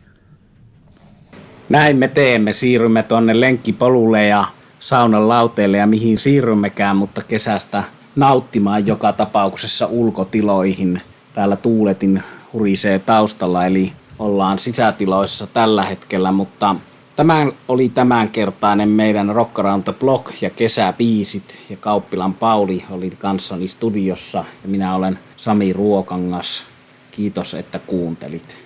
Näin 1.69 1.97
me 1.97 2.09
teemme, 2.09 2.53
siirrymme 2.53 3.03
tuonne 3.03 3.41
lenkkipolulle 3.41 4.27
ja 4.27 4.45
saunan 4.81 5.29
lauteelle 5.29 5.77
ja 5.77 5.87
mihin 5.87 6.19
siirrymmekään, 6.19 6.97
mutta 6.97 7.23
kesästä 7.29 7.85
nauttimaan 8.17 8.87
joka 8.87 9.13
tapauksessa 9.13 9.87
ulkotiloihin. 9.87 11.01
Täällä 11.35 11.57
tuuletin 11.57 12.23
hurisee 12.53 12.99
taustalla, 12.99 13.67
eli 13.67 13.93
ollaan 14.19 14.59
sisätiloissa 14.59 15.47
tällä 15.47 15.83
hetkellä, 15.83 16.33
mutta 16.33 16.77
Tämä 17.17 17.47
oli 17.69 17.89
tämänkertainen 17.89 18.89
meidän 18.89 19.35
Rock 19.35 19.59
Around 19.59 19.83
the 19.83 19.93
Block 19.93 20.43
ja 20.43 20.51
kesäbiisit 20.51 21.63
ja 21.71 21.77
Kauppilan 21.77 22.35
Pauli 22.35 22.85
oli 22.91 23.11
kanssani 23.11 23.69
studiossa 23.69 24.39
ja 24.39 24.69
minä 24.69 24.95
olen 24.95 25.19
Sami 25.37 25.73
Ruokangas. 25.73 26.65
Kiitos, 27.11 27.55
että 27.55 27.79
kuuntelit. 27.79 28.62